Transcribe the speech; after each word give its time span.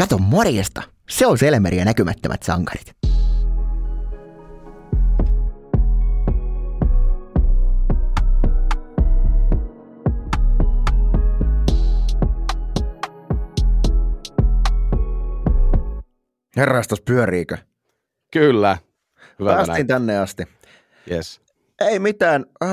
Kato 0.00 0.18
morjesta, 0.18 0.82
se 1.08 1.26
on 1.26 1.38
Selmeri 1.38 1.76
ja 1.76 1.84
näkymättömät 1.84 2.42
sankarit. 2.42 2.92
Herrastas 16.56 17.00
pyöriikö? 17.00 17.56
Kyllä. 18.32 18.78
Hyvä 19.38 19.54
Päästiin 19.54 19.74
näin. 19.74 19.86
tänne 19.86 20.18
asti. 20.18 20.42
Yes. 21.10 21.40
Ei 21.80 21.98
mitään. 21.98 22.46
Äh, 22.62 22.70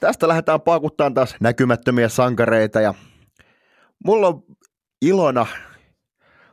tästä 0.00 0.28
lähdetään 0.28 0.60
pakuttaan 0.60 1.14
taas 1.14 1.34
näkymättömiä 1.40 2.08
sankareita 2.08 2.80
ja 2.80 2.94
mulla 4.04 4.28
on 4.28 4.42
ilona 5.02 5.46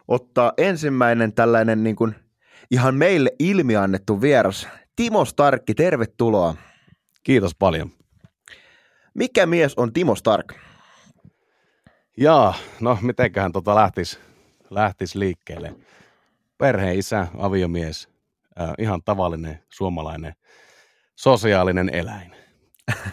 ottaa 0.08 0.54
ensimmäinen 0.58 1.34
tällainen 1.34 1.84
niin 1.84 1.96
kuin 1.96 2.16
ihan 2.71 2.96
meille 2.96 3.32
ilmiannettu 3.39 4.21
vieras. 4.21 4.68
Timo 4.96 5.25
Starkki, 5.25 5.74
tervetuloa. 5.74 6.56
Kiitos 7.24 7.56
paljon. 7.56 7.92
Mikä 9.14 9.46
mies 9.46 9.74
on 9.78 9.93
Timo 9.93 10.15
Stark? 10.15 10.54
Jaa, 12.18 12.54
no 12.79 12.98
mitenköhän 13.02 13.52
tota 13.52 13.76
lähtisi 13.76 14.20
lähtis 14.70 15.15
liikkeelle. 15.15 15.76
Perheen 16.57 17.00
isä, 17.00 17.28
aviomies, 17.37 18.10
äh, 18.62 18.74
ihan 18.79 19.01
tavallinen 19.06 19.60
suomalainen 19.70 20.34
sosiaalinen 21.15 21.90
eläin. 21.90 22.36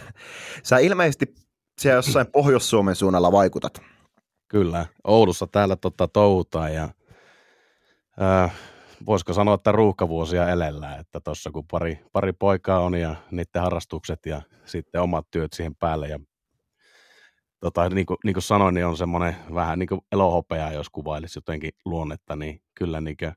Sä 0.63 0.79
ilmeisesti 0.79 1.35
siellä 1.79 1.99
jossain 1.99 2.27
Pohjois-Suomen 2.33 2.97
suunnalla 2.97 3.33
vaikutat. 3.33 3.83
Kyllä, 4.53 4.87
Oulussa 5.05 5.47
täällä 5.47 5.77
tota, 5.77 6.09
touhutaan 6.09 6.75
ja 6.75 6.89
äh, 8.23 8.55
voisiko 9.07 9.33
sanoa, 9.33 9.55
että 9.55 9.73
ruuhkavuosia 9.73 10.49
elellä, 10.49 10.97
että 10.97 11.21
tuossa 11.21 11.51
kun 11.51 11.67
pari, 11.71 12.01
pari 12.13 12.33
poikaa 12.33 12.81
on 12.81 12.95
ja 12.95 13.17
niiden 13.31 13.63
harrastukset 13.63 14.27
ja 14.27 14.43
sitten 14.65 15.01
omat 15.01 15.27
työt 15.31 15.53
siihen 15.53 15.75
päälle 15.75 16.09
ja 16.09 16.19
tota, 17.61 17.89
niin, 17.89 18.07
kuin, 18.07 18.17
niin 18.25 18.35
kuin 18.35 18.43
sanoin, 18.43 18.75
niin 18.75 18.87
on 18.87 18.97
semmoinen 18.97 19.37
vähän 19.55 19.79
niin 19.79 19.89
kuin 19.89 20.01
elohopea, 20.13 20.73
jos 20.73 20.91
kuvailisi 20.91 21.39
jotenkin 21.39 21.71
luonnetta, 21.85 22.37
niin 22.37 22.63
kyllä 22.75 23.01
niin 23.01 23.17
kuin, 23.17 23.33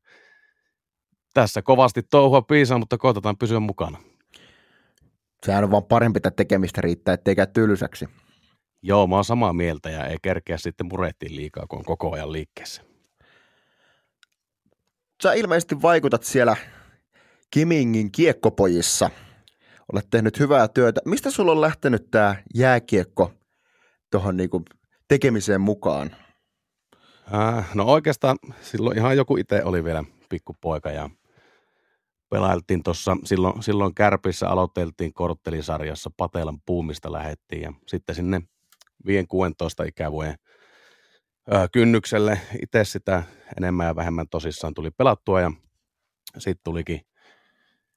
tässä 1.33 1.61
kovasti 1.61 2.03
touhua 2.03 2.41
piisaa, 2.41 2.77
mutta 2.79 2.97
koitetaan 2.97 3.37
pysyä 3.37 3.59
mukana. 3.59 3.97
Sehän 5.45 5.63
on 5.63 5.71
vaan 5.71 5.83
parempi, 5.83 6.17
että 6.17 6.31
tekemistä 6.31 6.81
riittää, 6.81 7.13
ettei 7.13 7.35
käy 7.35 7.47
tylsäksi. 7.47 8.05
Joo, 8.81 9.07
mä 9.07 9.15
oon 9.15 9.25
samaa 9.25 9.53
mieltä 9.53 9.89
ja 9.89 10.07
ei 10.07 10.17
kerkeä 10.21 10.57
sitten 10.57 10.87
murettiin 10.87 11.35
liikaa, 11.35 11.65
kun 11.67 11.79
on 11.79 11.85
koko 11.85 12.11
ajan 12.11 12.31
liikkeessä. 12.31 12.81
Sä 15.23 15.33
ilmeisesti 15.33 15.81
vaikutat 15.81 16.23
siellä 16.23 16.55
Kimingin 17.51 18.11
kiekkopojissa. 18.11 19.09
Olet 19.93 20.07
tehnyt 20.11 20.39
hyvää 20.39 20.67
työtä. 20.67 21.01
Mistä 21.05 21.31
sulla 21.31 21.51
on 21.51 21.61
lähtenyt 21.61 22.11
tämä 22.11 22.35
jääkiekko 22.55 23.31
tuohon 24.11 24.37
niinku 24.37 24.61
tekemiseen 25.07 25.61
mukaan? 25.61 26.15
Äh, 27.33 27.75
no 27.75 27.83
oikeastaan 27.85 28.37
silloin 28.61 28.97
ihan 28.97 29.17
joku 29.17 29.37
itse 29.37 29.63
oli 29.63 29.83
vielä 29.83 30.03
pikkupoika 30.29 30.91
ja 30.91 31.09
pelailtiin 32.29 32.83
tuossa, 32.83 33.17
silloin, 33.23 33.63
silloin 33.63 33.95
Kärpissä 33.95 34.49
aloiteltiin 34.49 35.13
korttelisarjassa, 35.13 36.09
Patelan 36.17 36.57
puumista 36.65 37.11
lähettiin 37.11 37.61
ja 37.61 37.73
sitten 37.87 38.15
sinne 38.15 38.41
5-16 39.05 39.87
ikävuoden 39.87 40.35
kynnykselle. 41.71 42.41
Itse 42.63 42.83
sitä 42.83 43.23
enemmän 43.57 43.87
ja 43.87 43.95
vähemmän 43.95 44.29
tosissaan 44.29 44.73
tuli 44.73 44.91
pelattua 44.91 45.41
ja 45.41 45.51
sitten 46.37 46.63
tulikin 46.63 47.01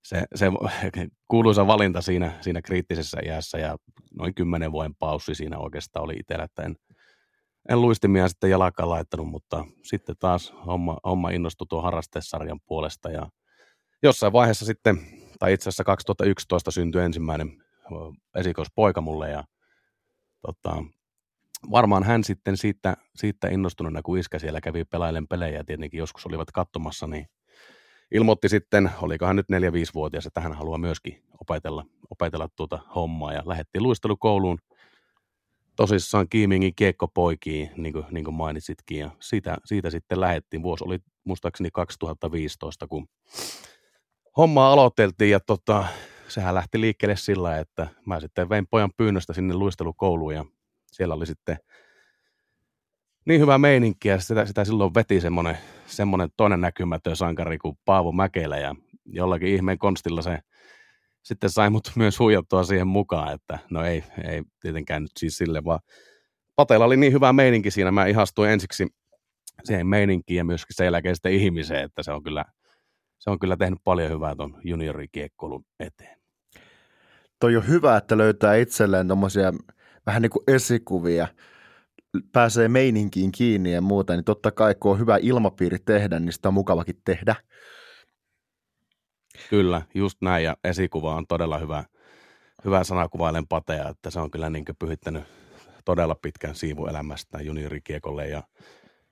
se, 0.09 0.25
se 0.35 0.47
kuuluisa 1.31 1.67
valinta 1.67 2.01
siinä, 2.01 2.33
siinä 2.41 2.63
kriittisessä 2.63 3.19
iässä 3.27 3.59
ja 3.59 3.77
noin 4.19 4.35
kymmenen 4.35 4.73
vuoden 4.73 4.95
paussi 4.95 5.35
siinä 5.35 5.59
oikeastaan 5.59 6.05
oli 6.05 6.15
itsellä, 6.15 6.45
että 6.45 6.63
en, 6.63 6.77
en 7.69 7.81
luistimia 7.81 8.29
sitten 8.29 8.51
jalkaan 8.51 8.91
laittanut, 8.91 9.29
mutta 9.29 9.65
sitten 9.83 10.17
taas 10.19 10.55
homma, 10.67 10.99
homma 11.05 11.31
innostui 11.31 11.67
tuon 11.67 11.83
harrastesarjan 11.83 12.61
puolesta 12.67 13.11
ja 13.11 13.29
jossain 14.03 14.33
vaiheessa 14.33 14.67
sitten, 14.67 14.99
tai 15.39 15.53
itse 15.53 15.69
asiassa 15.69 15.85
2011 15.85 16.71
syntyi 16.71 17.03
ensimmäinen 17.03 17.65
esikoispoika 18.37 19.01
mulle 19.01 19.31
ja 19.31 19.45
tota, 20.43 20.85
varmaan 21.71 22.05
hän 22.05 22.25
sitten 22.25 22.57
siitä, 22.57 22.97
siitä 23.17 23.49
innostuneena, 23.49 24.03
kun 24.03 24.19
iskä 24.19 24.39
siellä 24.39 24.61
kävi 24.61 24.85
pelailen 24.85 25.29
pelejä 25.29 25.59
ja 25.59 25.65
tietenkin 25.65 25.99
joskus 25.99 26.27
olivat 26.27 26.51
katsomassa, 26.51 27.07
niin 27.07 27.27
ilmoitti 28.11 28.49
sitten, 28.49 28.91
olikohan 29.03 29.37
nyt 29.37 29.47
4-5-vuotias, 29.53 30.27
että 30.27 30.41
hän 30.41 30.53
haluaa 30.53 30.79
myöskin 30.79 31.23
opetella, 31.41 31.85
opetella 32.11 32.49
tuota 32.57 32.79
hommaa 32.95 33.33
ja 33.33 33.43
lähetti 33.47 33.81
luistelukouluun 33.81 34.59
tosissaan 35.77 36.29
Kiimingin 36.29 36.75
kiekkopoikiin, 36.75 37.71
niin 37.77 37.93
kuin, 37.93 38.05
niin 38.11 38.25
kuin 38.25 38.35
mainitsitkin, 38.35 38.99
ja 38.99 39.11
siitä, 39.21 39.57
siitä 39.65 39.91
sitten 39.91 40.21
lähettiin. 40.21 40.63
Vuosi 40.63 40.85
oli 40.85 40.99
muistaakseni 41.25 41.71
2015, 41.73 42.87
kun 42.87 43.09
hommaa 44.37 44.73
aloiteltiin, 44.73 45.31
ja 45.31 45.41
tota, 45.41 45.85
sehän 46.29 46.55
lähti 46.55 46.81
liikkeelle 46.81 47.17
sillä, 47.17 47.59
että 47.59 47.87
mä 48.07 48.21
sitten 48.21 48.49
vein 48.49 48.67
pojan 48.71 48.91
pyynnöstä 48.97 49.33
sinne 49.33 49.55
luistelukouluun, 49.55 50.35
ja 50.35 50.45
siellä 50.99 51.15
oli 51.15 51.27
sitten 51.27 51.57
niin 53.27 53.41
hyvä 53.41 53.59
meininki, 53.59 54.09
ja 54.09 54.21
sitä, 54.21 54.47
sitä 54.47 54.65
silloin 54.65 54.95
veti 54.95 55.21
semmoinen, 55.21 55.59
semmoinen 55.87 56.29
toinen 56.37 56.61
näkymätön 56.61 57.17
sankari 57.17 57.59
kuin 57.59 57.79
Paavo 57.85 58.13
Mäkelä, 58.13 58.59
ja 58.59 58.75
jollakin 59.07 59.49
ihmeen 59.49 59.79
konstilla 59.79 60.23
se 60.23 60.39
sitten 61.23 61.51
sai 61.51 61.71
mut 61.71 61.93
myös 61.97 62.19
huijattua 62.19 62.65
siihen 62.65 62.87
mukaan, 62.87 63.35
että 63.35 63.59
no 63.71 63.85
ei, 63.85 64.05
ei 64.25 64.43
tietenkään 64.61 65.03
nyt 65.03 65.13
siis 65.19 65.37
sille, 65.37 65.65
vaan 65.65 65.81
Patella 66.57 66.85
oli 66.85 66.97
niin 66.97 67.13
hyvä 67.13 67.33
meininki 67.33 67.71
siinä, 67.71 67.91
mä 67.91 68.07
ihastuin 68.07 68.51
ensiksi 68.51 68.87
siihen 69.65 69.87
meininkiin 69.87 70.39
ja 70.39 70.45
myöskin 70.45 70.77
sen 70.77 70.85
jälkeen 70.85 71.17
sitten 71.17 71.33
ihmiseen, 71.33 71.85
että 71.85 72.03
se 72.03 72.13
on 72.13 72.23
kyllä, 72.23 72.45
se 73.19 73.31
on 73.31 73.39
kyllä 73.39 73.57
tehnyt 73.57 73.79
paljon 73.85 74.11
hyvää 74.11 74.37
tuon 74.37 74.61
juniorikiekkoulun 74.65 75.65
eteen. 75.81 76.19
Toi 77.41 77.57
on 77.57 77.69
hyvä, 77.69 77.97
että 77.97 78.19
löytää 78.19 78.55
itselleen 78.55 79.07
tuommoisia 79.07 79.53
vähän 80.07 80.23
niin 80.23 80.31
kuin 80.31 80.45
esikuvia, 80.47 81.29
pääsee 82.33 82.69
meininkiin 82.69 83.33
kiinni 83.33 83.73
ja 83.73 83.81
muuta, 83.81 84.13
niin 84.13 84.25
totta 84.25 84.51
kai 84.51 84.75
kun 84.75 84.93
on 84.93 84.99
hyvä 84.99 85.19
ilmapiiri 85.23 85.79
tehdä, 85.79 86.19
niin 86.19 86.33
sitä 86.33 86.49
on 86.49 86.55
mukavakin 86.55 87.01
tehdä. 87.05 87.35
Kyllä, 89.51 89.83
just 89.95 90.19
näin, 90.23 90.45
ja 90.45 90.57
esikuva 90.65 91.15
on 91.15 91.27
todella 91.27 91.59
hyvä, 91.59 91.85
hyvä 92.65 92.85
sana 92.85 93.09
kuvailen 93.09 93.47
pateja, 93.47 93.89
että 93.89 94.11
se 94.11 94.21
on 94.21 94.31
kyllä 94.31 94.51
niin 94.51 94.65
pyhittänyt 94.79 95.25
todella 95.85 96.15
pitkän 96.15 96.55
siivun 96.55 96.91
elämästä 96.91 97.43
juniorikiekolle, 97.43 98.29
ja 98.29 98.43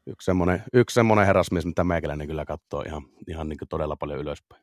yksi 0.06 0.24
semmoinen, 0.24 0.62
yksi 0.72 0.94
semmoinen 0.94 1.26
herrasmies, 1.26 1.66
mitä 1.66 1.84
meikäläinen 1.84 2.26
kyllä 2.26 2.44
katsoo 2.44 2.82
ihan, 2.82 3.02
ihan 3.28 3.48
niin 3.48 3.58
todella 3.68 3.96
paljon 3.96 4.18
ylöspäin. 4.18 4.62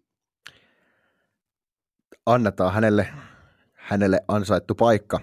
Annetaan 2.26 2.74
hänelle, 2.74 3.08
hänelle 3.74 4.22
ansaittu 4.28 4.76
paikka. 4.76 5.20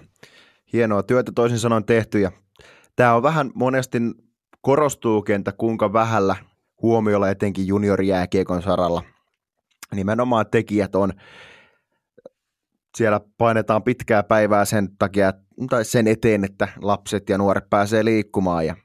Hienoa 0.73 1.03
työtä 1.03 1.31
toisin 1.35 1.59
sanoen 1.59 1.85
tehty, 1.85 2.19
ja 2.19 2.31
tämä 2.95 3.15
on 3.15 3.23
vähän 3.23 3.51
monesti 3.55 3.97
korostuu 4.61 5.21
kentä, 5.21 5.51
kuinka 5.51 5.93
vähällä 5.93 6.35
huomiolla 6.81 7.29
etenkin 7.29 7.67
juniorijääkiekon 7.67 8.61
saralla– 8.61 9.03
nimenomaan 9.95 10.45
tekijät 10.51 10.95
on, 10.95 11.13
siellä 12.97 13.21
painetaan 13.37 13.83
pitkää 13.83 14.23
päivää 14.23 14.65
sen 14.65 14.97
takia, 14.97 15.33
tai 15.69 15.85
sen 15.85 16.07
eteen, 16.07 16.43
että 16.43 16.67
lapset 16.81 17.29
ja 17.29 17.37
nuoret 17.37 17.69
pääsee 17.69 18.05
liikkumaan 18.05 18.65
ja 18.65 18.75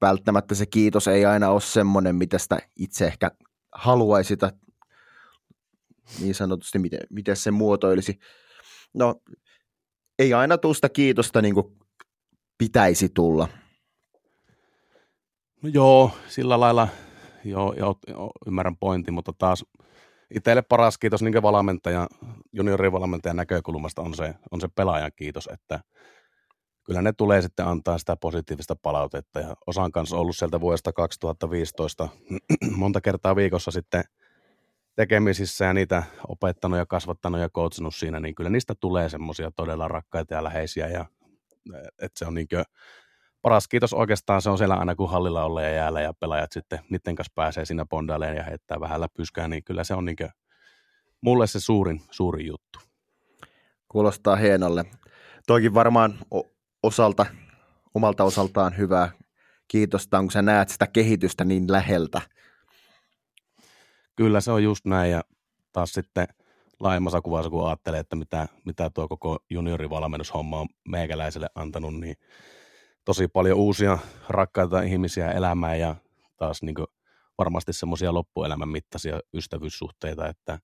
välttämättä 0.00 0.54
se 0.54 0.66
kiitos 0.66 1.08
ei 1.08 1.24
aina 1.26 1.50
ole 1.50 1.60
semmoinen, 1.60 2.16
mitä 2.16 2.38
sitä 2.38 2.58
itse 2.76 3.06
ehkä 3.06 3.30
haluaisi 3.72 4.36
niin 6.20 6.34
sanotusti, 6.34 6.78
miten, 6.78 7.00
miten 7.10 7.36
se 7.36 7.50
muotoilisi. 7.50 8.18
No, 8.94 9.14
ei 10.20 10.34
aina 10.34 10.58
tule 10.58 10.74
sitä 10.74 10.88
kiitosta 10.88 11.42
niin 11.42 11.54
pitäisi 12.58 13.08
tulla. 13.08 13.48
No 15.62 15.70
joo, 15.72 16.10
sillä 16.28 16.60
lailla 16.60 16.88
joo, 17.44 17.74
joo, 17.78 17.96
joo 18.08 18.30
ymmärrän 18.46 18.76
pointin, 18.76 19.14
mutta 19.14 19.32
taas 19.38 19.64
itselle 20.34 20.62
paras 20.62 20.98
kiitos 20.98 21.22
niin 21.22 21.42
valmentaja, 21.42 22.08
juniorivalmentajan 22.52 23.36
näkökulmasta 23.36 24.02
on 24.02 24.14
se, 24.14 24.34
on 24.50 24.60
se 24.60 24.68
pelaajan 24.74 25.10
kiitos, 25.16 25.48
että 25.52 25.80
kyllä 26.84 27.02
ne 27.02 27.12
tulee 27.12 27.42
sitten 27.42 27.66
antaa 27.66 27.98
sitä 27.98 28.16
positiivista 28.16 28.76
palautetta 28.82 29.40
ja 29.40 29.56
osan 29.66 29.92
kanssa 29.92 30.16
ollut 30.16 30.36
sieltä 30.36 30.60
vuodesta 30.60 30.92
2015 30.92 32.08
monta 32.76 33.00
kertaa 33.00 33.36
viikossa 33.36 33.70
sitten 33.70 34.04
tekemisissä 34.96 35.64
ja 35.64 35.72
niitä 35.72 36.02
opettanut 36.28 36.78
ja 36.78 36.86
kasvattanut 36.86 37.40
ja 37.40 37.48
coachnut 37.48 37.94
siinä, 37.94 38.20
niin 38.20 38.34
kyllä 38.34 38.50
niistä 38.50 38.74
tulee 38.80 39.08
semmoisia 39.08 39.50
todella 39.50 39.88
rakkaita 39.88 40.34
ja 40.34 40.44
läheisiä 40.44 40.88
ja 40.88 41.06
että 42.02 42.18
se 42.18 42.26
on 42.26 42.34
niin 42.34 42.48
paras 43.42 43.68
kiitos 43.68 43.92
oikeastaan 43.92 44.42
se 44.42 44.50
on 44.50 44.58
siellä 44.58 44.74
aina, 44.74 44.94
kun 44.94 45.10
hallilla 45.10 45.44
ollaan 45.44 45.66
ja 45.66 45.72
jäällä 45.72 46.00
ja 46.00 46.14
pelaajat 46.20 46.52
sitten 46.52 46.78
niiden 46.90 47.14
kanssa 47.14 47.32
pääsee 47.34 47.64
siinä 47.64 47.86
bondailemaan 47.86 48.36
ja 48.36 48.44
heittää 48.44 48.80
vähän 48.80 49.00
läpyskää, 49.00 49.48
niin 49.48 49.64
kyllä 49.64 49.84
se 49.84 49.94
on 49.94 50.04
niin 50.04 50.16
mulle 51.20 51.46
se 51.46 51.60
suurin, 51.60 52.02
suurin 52.10 52.46
juttu. 52.46 52.78
Kuulostaa 53.88 54.36
hienolle. 54.36 54.84
Toikin 55.46 55.74
varmaan 55.74 56.18
osalta, 56.82 57.26
omalta 57.94 58.24
osaltaan 58.24 58.76
hyvää 58.76 59.10
kiitosta, 59.68 60.20
kun 60.20 60.30
sä 60.30 60.42
näet 60.42 60.68
sitä 60.68 60.86
kehitystä 60.86 61.44
niin 61.44 61.72
läheltä. 61.72 62.20
Kyllä 64.20 64.40
se 64.40 64.52
on 64.52 64.62
just 64.62 64.84
näin 64.84 65.10
ja 65.10 65.22
taas 65.72 65.92
sitten 65.92 66.28
laajemmassa 66.80 67.20
kuvassa, 67.20 67.50
kun 67.50 67.66
ajattelee, 67.66 68.00
että 68.00 68.16
mitä, 68.16 68.48
mitä 68.64 68.90
tuo 68.90 69.08
koko 69.08 69.38
juniorivalmennushomma 69.50 70.60
on 70.60 70.68
meikäläiselle 70.88 71.48
antanut, 71.54 72.00
niin 72.00 72.16
tosi 73.04 73.28
paljon 73.28 73.58
uusia 73.58 73.98
rakkaita 74.28 74.82
ihmisiä 74.82 75.30
elämään 75.32 75.80
ja 75.80 75.96
taas 76.36 76.62
niin 76.62 76.74
varmasti 77.38 77.72
semmoisia 77.72 78.14
loppuelämän 78.14 78.68
mittaisia 78.68 79.20
ystävyyssuhteita, 79.34 80.28
että 80.28 80.58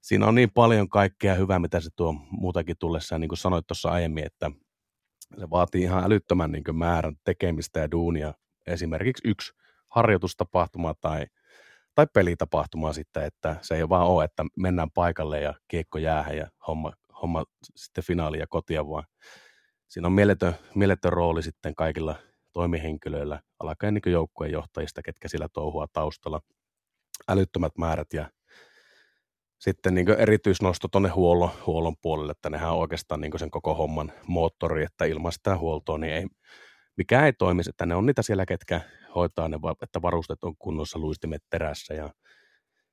siinä 0.00 0.26
on 0.26 0.34
niin 0.34 0.50
paljon 0.50 0.88
kaikkea 0.88 1.34
hyvää, 1.34 1.58
mitä 1.58 1.80
se 1.80 1.90
tuo 1.96 2.12
muutakin 2.30 2.76
tullessa. 2.78 3.18
niin 3.18 3.28
kuin 3.28 3.38
sanoit 3.38 3.66
tuossa 3.66 3.88
aiemmin, 3.88 4.26
että 4.26 4.50
se 5.38 5.50
vaatii 5.50 5.82
ihan 5.82 6.04
älyttömän 6.04 6.52
niin 6.52 6.76
määrän 6.76 7.16
tekemistä 7.24 7.80
ja 7.80 7.90
duunia. 7.90 8.34
Esimerkiksi 8.66 9.28
yksi 9.28 9.52
harjoitustapahtuma 9.90 10.94
tai, 10.94 11.26
tai 11.94 12.06
pelitapahtuma 12.12 12.92
sitten, 12.92 13.24
että 13.24 13.56
se 13.62 13.76
ei 13.76 13.88
vaan 13.88 14.06
ole, 14.06 14.24
että 14.24 14.44
mennään 14.56 14.90
paikalle 14.90 15.40
ja 15.40 15.54
kiekko 15.68 15.98
jäähän 15.98 16.36
ja 16.36 16.50
homma, 16.66 16.92
homma 17.22 17.44
sitten 17.76 18.04
finaali 18.04 18.38
ja 18.38 18.46
kotia, 18.48 18.88
vaan 18.88 19.04
siinä 19.88 20.06
on 20.06 20.12
mieletön, 20.12 20.54
mieletön 20.74 21.12
rooli 21.12 21.42
sitten 21.42 21.74
kaikilla 21.74 22.16
toimihenkilöillä, 22.52 23.40
alkaen 23.58 23.94
niin 23.94 24.12
joukkueen 24.12 24.52
johtajista, 24.52 25.02
ketkä 25.02 25.28
sillä 25.28 25.48
touhua 25.52 25.86
taustalla, 25.92 26.40
älyttömät 27.28 27.72
määrät 27.78 28.12
ja 28.12 28.30
sitten 29.58 29.94
niin 29.94 30.10
erityisnosto 30.10 30.88
tuonne 30.88 31.08
huollon, 31.08 31.50
huollon 31.66 31.96
puolelle, 32.02 32.30
että 32.32 32.50
nehän 32.50 32.72
on 32.72 32.78
oikeastaan 32.78 33.20
niin 33.20 33.38
sen 33.38 33.50
koko 33.50 33.74
homman 33.74 34.12
moottori, 34.26 34.84
että 34.84 35.04
ilman 35.04 35.32
sitä 35.32 35.56
huoltoa 35.56 35.98
niin 35.98 36.12
ei, 36.12 36.26
mikä 36.96 37.26
ei 37.26 37.32
toimisi, 37.32 37.70
että 37.70 37.86
ne 37.86 37.94
on 37.94 38.06
niitä 38.06 38.22
siellä, 38.22 38.46
ketkä 38.46 38.80
hoitaa 39.14 39.48
ne, 39.48 39.58
että 39.82 40.02
varustet 40.02 40.44
on 40.44 40.56
kunnossa 40.58 40.98
luistimet 40.98 41.42
terässä 41.50 41.94
ja 41.94 42.10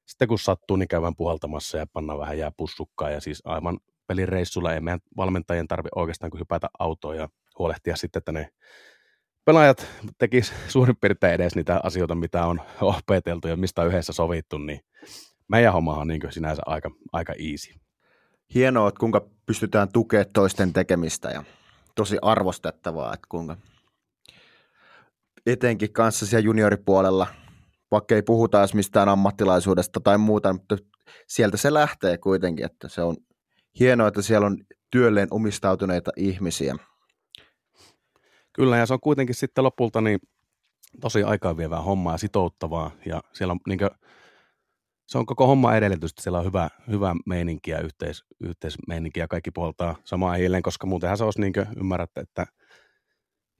sitten 0.05 0.27
kun 0.27 0.39
sattuu, 0.39 0.77
niin 0.77 0.87
käydään 0.87 1.15
puhaltamassa 1.15 1.77
ja 1.77 1.85
panna 1.93 2.17
vähän 2.17 2.37
jää 2.37 2.51
pussukkaa 2.57 3.09
ja 3.09 3.21
siis 3.21 3.41
aivan 3.45 3.79
pelireissulla 4.07 4.73
ei 4.73 4.81
meidän 4.81 4.99
valmentajien 5.17 5.67
tarvi 5.67 5.89
oikeastaan 5.95 6.29
kuin 6.29 6.39
hypätä 6.39 6.69
autoon 6.79 7.17
ja 7.17 7.29
huolehtia 7.59 7.95
sitten, 7.95 8.19
että 8.19 8.31
ne 8.31 8.49
pelaajat 9.45 9.87
tekis 10.17 10.53
suurin 10.67 10.97
piirtein 11.01 11.33
edes 11.33 11.55
niitä 11.55 11.79
asioita, 11.83 12.15
mitä 12.15 12.45
on 12.45 12.61
opeteltu 12.81 13.47
ja 13.47 13.57
mistä 13.57 13.81
on 13.81 13.87
yhdessä 13.87 14.13
sovittu, 14.13 14.57
niin 14.57 14.79
meidän 15.47 15.73
homma 15.73 15.97
on 15.97 16.07
niin 16.07 16.21
sinänsä 16.29 16.61
aika, 16.65 16.91
aika 17.11 17.33
easy. 17.33 17.73
Hienoa, 18.53 18.87
että 18.87 18.99
kuinka 18.99 19.25
pystytään 19.45 19.89
tukemaan 19.93 20.25
toisten 20.33 20.73
tekemistä 20.73 21.29
ja 21.29 21.43
tosi 21.95 22.17
arvostettavaa, 22.21 23.13
että 23.13 23.27
kuinka 23.29 23.57
etenkin 25.45 25.93
kanssa 25.93 26.25
siellä 26.25 26.45
junioripuolella, 26.45 27.27
vaikka 27.91 28.15
ei 28.15 28.21
puhuta 28.21 28.59
edes 28.59 28.73
mistään 28.73 29.09
ammattilaisuudesta 29.09 29.99
tai 29.99 30.17
muuta, 30.17 30.53
mutta 30.53 30.77
sieltä 31.27 31.57
se 31.57 31.73
lähtee 31.73 32.17
kuitenkin, 32.17 32.65
että 32.65 32.87
se 32.87 33.01
on 33.01 33.17
hienoa, 33.79 34.07
että 34.07 34.21
siellä 34.21 34.47
on 34.47 34.57
työlleen 34.91 35.27
omistautuneita 35.31 36.11
ihmisiä. 36.15 36.75
Kyllä, 38.53 38.77
ja 38.77 38.85
se 38.85 38.93
on 38.93 38.99
kuitenkin 38.99 39.35
sitten 39.35 39.63
lopulta 39.63 40.01
niin 40.01 40.19
tosi 41.01 41.23
aikaa 41.23 41.57
vievää 41.57 41.81
hommaa 41.81 42.13
ja 42.13 42.17
sitouttavaa, 42.17 42.91
ja 43.05 43.21
siellä 43.33 43.51
on 43.51 43.59
niin 43.67 43.79
kuin, 43.79 43.89
se 45.07 45.17
on 45.17 45.25
koko 45.25 45.47
homma 45.47 45.75
edellytys, 45.75 46.11
siellä 46.19 46.39
on 46.39 46.45
hyvä, 46.45 46.69
hyvä 46.89 47.15
meininki 47.25 47.71
ja 47.71 47.79
yhteis, 47.79 48.23
yhteismeininki 48.43 49.19
ja 49.19 49.27
kaikki 49.27 49.51
puoltaa 49.51 49.95
samaa 50.03 50.33
hiileen, 50.33 50.63
koska 50.63 50.87
muutenhan 50.87 51.17
se 51.17 51.23
olisi 51.23 51.41
niin 51.41 51.53
ymmärrätte, 51.77 52.21
että 52.21 52.45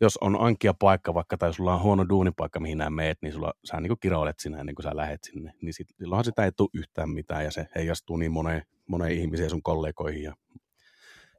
jos 0.02 0.18
on 0.22 0.42
ankia 0.42 0.74
paikka 0.74 1.14
vaikka 1.14 1.38
tai 1.38 1.54
sulla 1.54 1.74
on 1.74 1.82
huono 1.82 2.10
duunipaikka, 2.10 2.60
mihin 2.60 2.78
nämä 2.78 2.90
meet, 2.90 3.18
niin 3.22 3.34
sulla, 3.34 3.54
sä 3.66 3.82
niin 3.82 4.00
kiroilet 4.00 4.40
sinä 4.40 4.60
ennen 4.60 4.76
kuin 4.76 4.84
sä 4.84 4.96
lähet 4.96 5.20
sinne, 5.24 5.54
niin 5.62 5.74
sit, 5.74 5.88
silloinhan 5.98 6.26
sitä 6.26 6.46
ei 6.46 6.52
tule 6.52 6.70
yhtään 6.74 7.10
mitään 7.10 7.44
ja 7.44 7.52
se 7.52 7.68
heijastuu 7.76 8.18
niin 8.18 8.32
moneen, 8.32 8.62
moneen 8.88 9.12
ihmiseen 9.12 9.50
sun 9.50 9.64
kollegoihin 9.64 10.24
ja, 10.24 10.34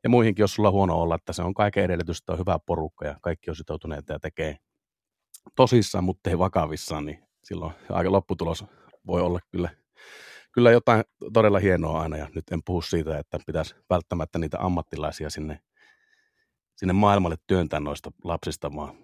ja 0.04 0.10
muihinkin, 0.10 0.42
jos 0.42 0.54
sulla 0.54 0.68
on 0.68 0.72
huono 0.72 1.00
olla, 1.00 1.14
että 1.14 1.32
se 1.32 1.42
on 1.42 1.54
kaiken 1.54 1.84
edellytys, 1.84 2.18
että 2.18 2.32
on 2.32 2.38
hyvä 2.38 2.58
porukka 2.66 3.06
ja 3.06 3.16
kaikki 3.22 3.50
on 3.50 3.56
sitoutuneita 3.56 4.12
ja 4.12 4.18
tekee 4.18 4.56
tosissaan, 5.56 6.04
mutta 6.04 6.30
ei 6.30 6.38
vakavissaan, 6.38 7.06
niin 7.06 7.18
silloin 7.44 7.72
aika 7.88 8.12
lopputulos 8.12 8.64
voi 9.06 9.22
olla 9.22 9.40
kyllä 9.50 9.68
kyllä 10.52 10.70
jotain 10.70 11.04
todella 11.32 11.58
hienoa 11.58 12.00
aina, 12.00 12.16
ja 12.16 12.28
nyt 12.34 12.44
en 12.50 12.60
puhu 12.64 12.82
siitä, 12.82 13.18
että 13.18 13.38
pitäisi 13.46 13.74
välttämättä 13.90 14.38
niitä 14.38 14.58
ammattilaisia 14.60 15.30
sinne, 15.30 15.60
sinne 16.76 16.92
maailmalle 16.92 17.36
työntää 17.46 17.80
noista 17.80 18.10
lapsista, 18.24 18.74
vaan 18.76 18.94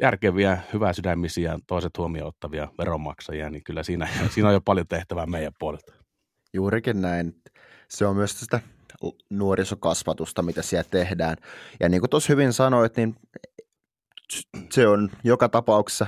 järkeviä, 0.00 0.58
hyvää 0.72 0.92
sydämisiä, 0.92 1.58
toiset 1.66 1.98
huomioon 1.98 2.28
ottavia 2.28 2.68
veronmaksajia, 2.78 3.50
niin 3.50 3.64
kyllä 3.64 3.82
siinä, 3.82 4.08
siinä 4.34 4.48
on 4.48 4.54
jo 4.54 4.60
paljon 4.60 4.86
tehtävää 4.86 5.26
meidän 5.26 5.52
puolelta. 5.58 5.92
Juurikin 6.54 7.00
näin. 7.00 7.42
Se 7.88 8.06
on 8.06 8.16
myös 8.16 8.40
sitä 8.40 8.60
nuorisokasvatusta, 9.30 10.42
mitä 10.42 10.62
siellä 10.62 10.88
tehdään. 10.90 11.36
Ja 11.80 11.88
niin 11.88 12.00
kuin 12.00 12.10
tuossa 12.10 12.32
hyvin 12.32 12.52
sanoit, 12.52 12.96
niin 12.96 13.16
se 14.70 14.88
on 14.88 15.10
joka 15.24 15.48
tapauksessa 15.48 16.06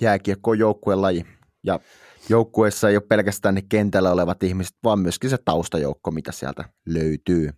jääkiekko 0.00 0.54
joukkueen 0.54 1.02
laji. 1.02 1.26
Ja 1.64 1.80
joukkueessa 2.28 2.88
ei 2.88 2.96
ole 2.96 3.04
pelkästään 3.08 3.54
ne 3.54 3.62
kentällä 3.68 4.12
olevat 4.12 4.42
ihmiset, 4.42 4.76
vaan 4.84 4.98
myöskin 4.98 5.30
se 5.30 5.38
taustajoukko, 5.44 6.10
mitä 6.10 6.32
sieltä 6.32 6.64
löytyy. 6.86 7.50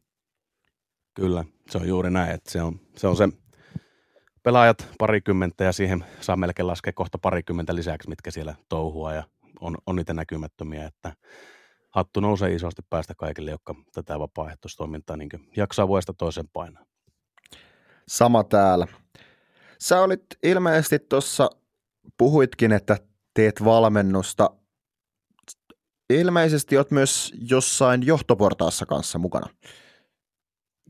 Kyllä, 1.19 1.45
se 1.71 1.79
on 1.79 1.89
juuri 1.89 2.11
näin, 2.11 2.31
että 2.31 2.51
se 2.51 2.63
on 2.63 2.81
se, 2.97 3.07
on 3.07 3.17
se 3.17 3.29
pelaajat 4.43 4.89
parikymmentä 4.99 5.65
ja 5.65 5.73
siihen 5.73 6.05
saa 6.21 6.37
melkein 6.37 6.67
laskea 6.67 6.93
kohta 6.93 7.19
parikymmentä 7.19 7.75
lisäksi, 7.75 8.09
mitkä 8.09 8.31
siellä 8.31 8.55
touhua 8.69 9.15
ja 9.15 9.23
on, 9.61 9.77
on 9.87 9.97
niitä 9.97 10.15
näkymättömiä, 10.15 10.87
että 10.87 11.13
hattu 11.91 12.21
nousee 12.21 12.55
isosti 12.55 12.83
päästä 12.91 13.15
kaikille, 13.15 13.51
jotka 13.51 13.75
tätä 13.93 14.19
vapaaehtoistoimintaa 14.19 15.17
niin 15.17 15.29
jaksaa 15.57 15.89
vuodesta 15.89 16.15
toisen 16.15 16.49
painaa. 16.53 16.85
Sama 18.09 18.45
täällä. 18.45 18.87
Sä 19.81 20.01
olit 20.01 20.27
ilmeisesti 20.43 20.99
tuossa, 20.99 21.51
puhuitkin, 22.19 22.73
että 22.73 22.97
teet 23.35 23.65
valmennusta. 23.65 24.51
Ilmeisesti 26.11 26.77
olet 26.77 26.91
myös 26.91 27.35
jossain 27.51 28.07
johtoportaassa 28.07 28.87
kanssa 28.87 29.19
mukana. 29.19 29.49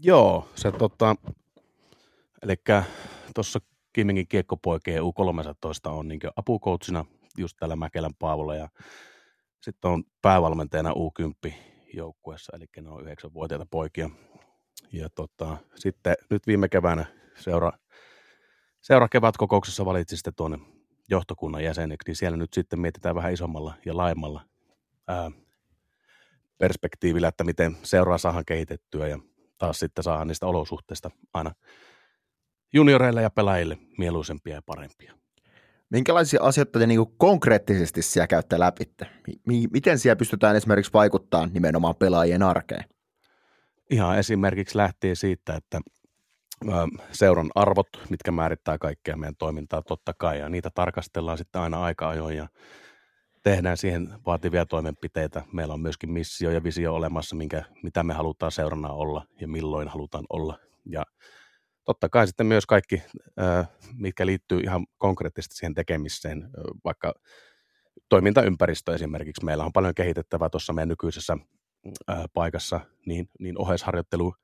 Joo, 0.03 0.49
se 0.55 0.73
tota, 0.73 1.17
eli 2.43 2.55
tuossa 3.35 3.61
Kimmingin 3.93 4.29
kiekkopoikien 4.29 5.03
U13 5.03 5.91
on 5.91 6.09
niin 6.09 6.21
apukoutsina 6.37 7.05
just 7.39 7.57
täällä 7.57 7.77
Mäkelän 7.77 8.15
Paavolla 8.19 8.55
ja 8.55 8.69
sitten 9.61 9.91
on 9.91 10.05
päävalmentajana 10.23 10.91
U10 10.91 11.53
joukkueessa, 11.95 12.53
eli 12.57 12.67
ne 12.81 12.91
on 12.91 13.03
yhdeksänvuotiaita 13.03 13.67
poikia. 13.71 14.11
Ja 14.93 15.09
tota, 15.15 15.57
sitten 15.75 16.15
nyt 16.31 16.47
viime 16.47 16.69
keväänä 16.69 17.07
seura, 17.37 17.73
seura 18.81 19.09
kevätkokouksessa 19.09 19.85
valitsi 19.85 20.17
sitten 20.17 20.35
tuonne 20.35 20.59
johtokunnan 21.11 21.65
jäseneksi, 21.65 22.09
niin 22.09 22.17
siellä 22.17 22.37
nyt 22.37 22.53
sitten 22.53 22.81
mietitään 22.81 23.15
vähän 23.15 23.33
isommalla 23.33 23.75
ja 23.87 23.97
laajemmalla 23.97 24.43
ää, 25.09 25.31
perspektiivillä, 26.59 27.29
että 27.29 27.45
miten 27.45 27.77
seuraa 27.83 28.19
saadaan 28.19 28.45
kehitettyä 28.45 29.09
ja 29.09 29.19
taas 29.59 29.79
sitten 29.79 30.05
saadaan 30.05 30.29
niistä 30.29 30.47
olosuhteista 30.47 31.11
aina 31.35 31.53
junioreille 32.73 33.23
ja 33.23 33.31
pelaajille 33.31 33.79
mieluisempia 33.99 34.55
ja 34.55 34.63
parempia. 34.67 35.15
Minkälaisia 35.91 36.43
asioita 36.43 36.79
te 36.79 36.87
niin 36.87 37.17
konkreettisesti 37.17 38.03
siellä 38.03 38.27
käytte 38.27 38.59
läpi? 38.59 38.85
Miten 39.73 39.99
siellä 39.99 40.17
pystytään 40.17 40.57
esimerkiksi 40.57 40.93
vaikuttamaan 40.93 41.51
nimenomaan 41.53 41.97
pelaajien 41.97 42.43
arkeen? 42.43 42.85
Ihan 43.91 44.19
esimerkiksi 44.19 44.77
lähtee 44.77 45.15
siitä, 45.15 45.55
että 45.55 45.81
seuran 47.13 47.51
arvot, 47.55 47.89
mitkä 48.11 48.31
määrittää 48.33 48.79
kaikkea 48.79 49.17
meidän 49.17 49.37
toimintaa 49.37 49.83
totta 49.83 50.13
kai, 50.19 50.39
ja 50.39 50.49
niitä 50.49 50.71
tarkastellaan 50.75 51.39
sitten 51.39 51.63
aina 51.63 51.83
aika 51.83 52.09
ajoin 52.09 52.37
ja 52.37 52.49
tehdään 53.43 53.77
siihen 53.77 54.15
vaativia 54.27 54.67
toimenpiteitä. 54.67 55.43
Meillä 55.53 55.75
on 55.75 55.81
myöskin 55.81 56.13
missio 56.13 56.51
ja 56.51 56.65
visio 56.65 56.95
olemassa, 56.95 57.37
minkä, 57.37 57.65
mitä 57.83 58.03
me 58.03 58.15
halutaan 58.15 58.53
seurana 58.53 58.89
olla 58.89 59.27
ja 59.41 59.49
milloin 59.49 59.89
halutaan 59.89 60.25
olla. 60.31 60.59
Ja 60.87 61.03
totta 61.85 62.09
kai 62.09 62.27
sitten 62.27 62.47
myös 62.47 62.67
kaikki, 62.67 63.03
mitkä 63.97 64.27
liittyy 64.27 64.61
ihan 64.61 64.87
konkreettisesti 64.99 65.57
siihen 65.57 65.75
tekemiseen, 65.75 66.51
vaikka 66.85 67.15
toimintaympäristö 68.09 68.95
esimerkiksi. 68.95 69.45
Meillä 69.45 69.65
on 69.65 69.73
paljon 69.73 69.95
kehitettävää 69.95 70.49
tuossa 70.49 70.73
meidän 70.73 70.89
nykyisessä 70.89 71.37
paikassa, 72.35 72.81
niin, 73.07 73.29
niin 73.39 73.59
oheisharjoittelu 73.59 74.35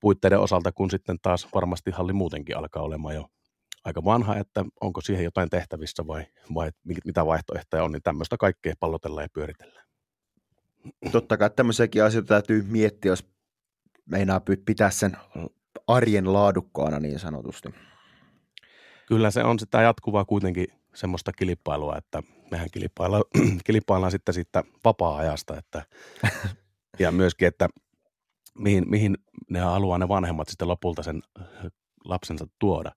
puitteiden 0.00 0.40
osalta, 0.40 0.72
kun 0.72 0.90
sitten 0.90 1.16
taas 1.22 1.48
varmasti 1.54 1.90
halli 1.90 2.12
muutenkin 2.12 2.56
alkaa 2.56 2.82
olemaan 2.82 3.14
jo 3.14 3.28
aika 3.84 4.04
vanha, 4.04 4.36
että 4.36 4.64
onko 4.80 5.00
siihen 5.00 5.24
jotain 5.24 5.50
tehtävissä 5.50 6.06
vai, 6.06 6.26
vai 6.54 6.70
mitä 7.04 7.26
vaihtoehtoja 7.26 7.84
on, 7.84 7.92
niin 7.92 8.02
tämmöistä 8.02 8.36
kaikkea 8.36 8.74
pallotellaan 8.80 9.24
ja 9.24 9.28
pyöritellään. 9.32 9.86
Totta 11.12 11.36
kai 11.36 11.50
tämmöisiäkin 11.50 12.04
asioita 12.04 12.28
täytyy 12.28 12.62
miettiä, 12.62 13.12
jos 13.12 13.26
meinaa 14.06 14.40
pitää 14.64 14.90
sen 14.90 15.16
arjen 15.86 16.32
laadukkaana 16.32 17.00
niin 17.00 17.18
sanotusti. 17.18 17.68
Kyllä 19.06 19.30
se 19.30 19.44
on 19.44 19.58
sitä 19.58 19.82
jatkuvaa 19.82 20.24
kuitenkin 20.24 20.66
semmoista 20.94 21.32
kilpailua, 21.32 21.96
että 21.96 22.22
mehän 22.50 22.68
kilpaillaan, 22.72 23.24
kilpaillaan 23.66 24.12
sitten 24.12 24.34
siitä 24.34 24.62
vapaa-ajasta, 24.84 25.58
että, 25.58 25.82
ja 26.98 27.12
myöskin, 27.12 27.48
että 27.48 27.68
mihin, 28.58 28.90
mihin 28.90 29.18
ne 29.50 29.60
haluaa 29.60 29.98
ne 29.98 30.08
vanhemmat 30.08 30.48
sitten 30.48 30.68
lopulta 30.68 31.02
sen 31.02 31.22
lapsensa 32.04 32.46
tuoda. 32.58 32.92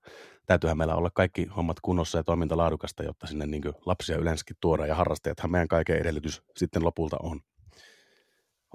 Täytyyhän 0.46 0.78
meillä 0.78 0.94
olla 0.94 1.10
kaikki 1.14 1.44
hommat 1.56 1.80
kunnossa 1.80 2.18
ja 2.18 2.24
toiminta 2.24 2.56
laadukasta, 2.56 3.02
jotta 3.02 3.26
sinne 3.26 3.46
niin 3.46 3.62
lapsia 3.86 4.16
yleensäkin 4.16 4.56
tuoda 4.60 4.86
ja 4.86 4.94
harrastajathan 4.94 5.50
meidän 5.50 5.68
kaiken 5.68 5.96
edellytys 5.96 6.42
sitten 6.56 6.84
lopulta 6.84 7.16
on. 7.22 7.40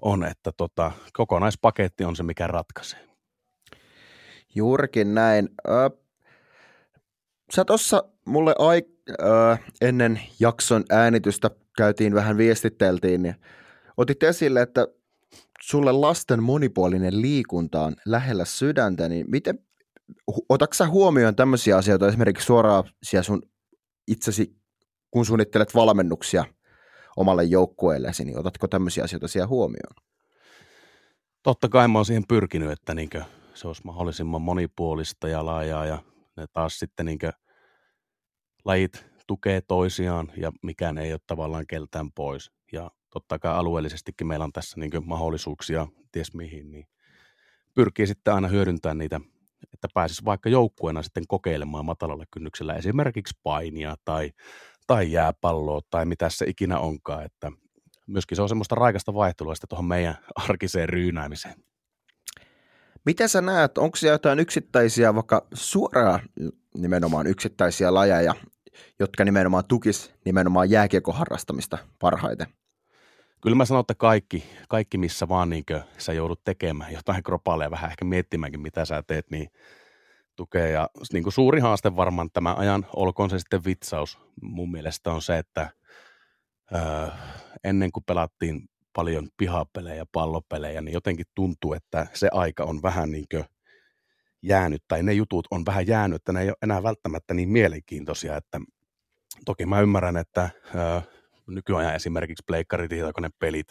On, 0.02 0.24
että 0.24 0.52
tota, 0.58 0.92
kokonaispaketti 1.14 2.06
on 2.06 2.16
se, 2.16 2.24
mikä 2.24 2.48
ratkaisee. 2.48 3.00
Juurikin 4.56 5.16
näin. 5.16 5.50
Ö, 5.68 5.90
sä 7.56 7.66
tuossa 7.66 8.04
mulle 8.26 8.56
ai, 8.60 8.84
ö, 9.10 9.58
ennen 9.82 10.22
jakson 10.40 10.84
äänitystä 10.90 11.52
käytiin 11.78 12.14
vähän 12.14 12.38
viestiteltiin, 12.38 13.24
niin 13.24 13.36
otit 13.98 14.24
esille, 14.24 14.62
että 14.62 14.88
sulle 15.62 15.92
lasten 15.92 16.44
monipuolinen 16.44 17.22
liikunta 17.22 17.82
on 17.82 17.96
lähellä 18.06 18.46
sydäntä, 18.46 19.10
niin 19.10 19.26
miten, 19.30 19.60
otatko 20.50 20.74
sä 20.74 20.88
huomioon 20.88 21.36
tämmöisiä 21.36 21.78
asioita 21.78 22.08
esimerkiksi 22.08 22.46
suoraan 22.46 22.84
siellä 23.04 23.24
sun 23.24 23.42
itsesi, 24.08 24.56
kun 25.12 25.26
suunnittelet 25.26 25.76
valmennuksia 25.76 26.46
omalle 27.16 27.44
joukkueellesi, 27.44 28.26
niin 28.26 28.40
otatko 28.40 28.68
tämmöisiä 28.68 29.04
asioita 29.04 29.28
siellä 29.28 29.48
huomioon? 29.48 29.96
Totta 31.44 31.70
kai 31.70 31.88
mä 31.88 31.98
oon 31.98 32.06
siihen 32.06 32.28
pyrkinyt, 32.28 32.72
että 32.72 32.94
niinkö 32.94 33.24
se 33.54 33.68
olisi 33.68 33.82
mahdollisimman 33.86 34.42
monipuolista 34.42 35.28
ja 35.28 35.46
laajaa 35.46 35.86
ja 35.86 36.04
ne 36.38 36.46
taas 36.54 36.80
sitten 36.80 37.06
niinkö 37.06 37.32
lajit 38.66 39.06
tukee 39.28 39.62
toisiaan 39.62 40.32
ja 40.38 40.52
mikään 40.62 40.98
ei 40.98 41.14
ole 41.14 41.20
tavallaan 41.28 41.68
keltään 41.68 42.12
pois. 42.12 42.52
Ja 42.72 42.92
totta 43.10 43.40
kai 43.40 43.54
alueellisestikin 43.54 44.28
meillä 44.28 44.46
on 44.46 44.54
tässä 44.54 44.80
niin 44.80 44.92
mahdollisuuksia, 45.06 45.88
ties 46.12 46.34
mihin, 46.34 46.72
niin 46.72 46.88
pyrkii 47.74 48.08
sitten 48.08 48.34
aina 48.34 48.48
hyödyntämään 48.48 48.98
niitä, 48.98 49.22
että 49.74 49.88
pääsisi 49.94 50.26
vaikka 50.26 50.50
joukkueena 50.50 51.04
sitten 51.04 51.28
kokeilemaan 51.28 51.86
matalalla 51.86 52.26
kynnyksellä 52.32 52.74
esimerkiksi 52.74 53.40
painia 53.44 53.96
tai, 54.06 54.32
tai 54.88 55.12
jääpalloa 55.12 55.82
tai 55.90 56.06
mitä 56.06 56.30
se 56.30 56.46
ikinä 56.46 56.80
onkaan, 56.80 57.26
että 57.26 57.52
myöskin 58.08 58.36
se 58.36 58.42
on 58.42 58.50
semmoista 58.50 58.76
raikasta 58.76 59.14
vaihtelua 59.14 59.56
sitten 59.56 59.70
tuohon 59.70 59.86
meidän 59.86 60.18
arkiseen 60.36 60.90
ryynäämiseen. 60.90 61.56
Miten 63.06 63.30
sä 63.30 63.42
näet, 63.42 63.78
onko 63.78 63.98
siellä 63.98 64.14
jotain 64.14 64.40
yksittäisiä, 64.40 65.16
vaikka 65.16 65.48
suoraan 65.54 66.20
nimenomaan 66.78 67.28
yksittäisiä 67.28 67.94
lajeja, 67.94 68.36
jotka 69.00 69.26
nimenomaan 69.26 69.66
tukis 69.68 70.14
nimenomaan 70.26 70.70
jääkiekoharrastamista 70.70 71.78
parhaiten? 72.00 72.48
Kyllä 73.44 73.56
mä 73.56 73.66
sanon, 73.66 73.82
että 73.82 73.96
kaikki, 73.96 74.44
kaikki 74.70 74.98
missä 74.98 75.28
vaan 75.28 75.50
niin 75.50 75.64
sä 75.98 76.14
joudut 76.14 76.44
tekemään 76.44 76.94
jotain 76.94 77.22
globaaleja, 77.26 77.72
vähän 77.72 77.90
ehkä 77.92 78.06
miettimäänkin, 78.06 78.62
mitä 78.62 78.86
sä 78.86 79.04
teet, 79.08 79.32
niin 79.32 79.50
tukee. 80.36 80.72
Ja 80.72 80.90
niin 81.14 81.24
kuin 81.24 81.34
suuri 81.34 81.60
haaste 81.60 81.96
varmaan 81.96 82.30
tämän 82.34 82.58
ajan, 82.58 82.86
olkoon 82.96 83.30
se 83.30 83.40
sitten 83.40 83.66
vitsaus, 83.66 84.20
mun 84.42 84.72
mielestä 84.72 85.12
on 85.12 85.22
se, 85.22 85.38
että 85.38 85.70
öö, 86.76 87.08
ennen 87.64 87.92
kuin 87.92 88.04
pelattiin 88.04 88.70
paljon 88.94 89.28
pihapelejä, 89.38 90.06
pallopelejä, 90.12 90.82
niin 90.82 90.94
jotenkin 90.94 91.26
tuntuu, 91.36 91.74
että 91.74 92.08
se 92.14 92.30
aika 92.32 92.64
on 92.64 92.82
vähän 92.82 93.12
niin 93.12 93.26
kuin 93.32 93.46
jäänyt, 94.42 94.84
tai 94.88 95.04
ne 95.04 95.14
jutut 95.14 95.48
on 95.52 95.66
vähän 95.66 95.88
jäänyt, 95.88 96.16
että 96.16 96.34
ne 96.34 96.42
ei 96.42 96.50
ole 96.50 96.58
enää 96.62 96.84
välttämättä 96.84 97.34
niin 97.34 97.50
mielenkiintoisia, 97.50 98.38
että 98.38 98.60
toki 99.46 99.66
mä 99.66 99.82
ymmärrän, 99.82 100.18
että 100.18 100.50
öö, 100.76 101.13
nykyajan 101.48 101.96
esimerkiksi 101.96 102.44
pleikkarit, 102.48 102.92
pelit, 103.40 103.68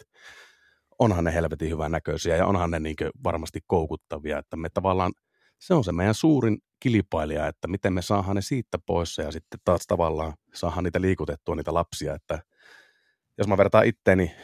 onhan 0.99 1.23
ne 1.23 1.33
helvetin 1.33 1.69
hyvän 1.69 1.91
näköisiä 1.91 2.35
ja 2.35 2.47
onhan 2.47 2.71
ne 2.71 2.79
niin 2.79 2.95
varmasti 3.23 3.59
koukuttavia, 3.67 4.37
että 4.37 4.57
me 4.57 4.69
tavallaan, 4.73 5.11
se 5.59 5.73
on 5.73 5.83
se 5.83 5.91
meidän 5.91 6.13
suurin 6.13 6.57
kilpailija, 6.79 7.47
että 7.47 7.67
miten 7.67 7.93
me 7.93 8.01
saadaan 8.01 8.35
ne 8.35 8.41
siitä 8.41 8.77
pois 8.85 9.17
ja 9.17 9.31
sitten 9.31 9.59
taas 9.63 9.87
tavallaan 9.87 10.33
saadaan 10.53 10.83
niitä 10.83 11.01
liikutettua, 11.01 11.55
niitä 11.55 11.73
lapsia, 11.73 12.15
että 12.15 12.39
jos 13.37 13.47
mä 13.47 13.57
vertaan 13.57 13.85
itteeni, 13.85 14.35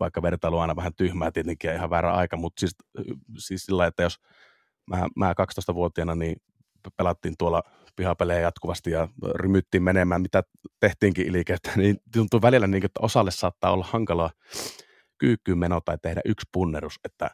vaikka 0.00 0.22
vertailu 0.22 0.56
on 0.56 0.62
aina 0.62 0.76
vähän 0.76 0.94
tyhmää 0.94 1.30
tietenkin 1.30 1.68
ja 1.68 1.74
ihan 1.74 1.90
väärä 1.90 2.12
aika, 2.12 2.36
mutta 2.36 2.60
siis, 2.60 2.76
siis 3.38 3.62
sillä, 3.62 3.86
että 3.86 4.02
jos 4.02 4.20
mä, 4.86 5.08
mä 5.16 5.32
12-vuotiaana 5.32 6.14
niin 6.14 6.36
pelattiin 6.96 7.34
tuolla 7.38 7.62
pihapelejä 7.96 8.40
jatkuvasti 8.40 8.90
ja 8.90 9.08
rymyttiin 9.34 9.82
menemään, 9.82 10.22
mitä 10.22 10.42
tehtiinkin 10.80 11.26
ilikeitä, 11.26 11.70
niin 11.76 11.96
tuntuu 12.12 12.42
välillä 12.42 12.66
niin, 12.66 12.84
että 12.84 13.00
osalle 13.02 13.30
saattaa 13.30 13.72
olla 13.72 13.86
hankalaa 13.90 14.30
kyykkyyn 15.18 15.58
meno 15.58 15.80
tai 15.80 15.98
tehdä 16.02 16.20
yksi 16.24 16.48
punnerus, 16.52 17.00
että 17.04 17.30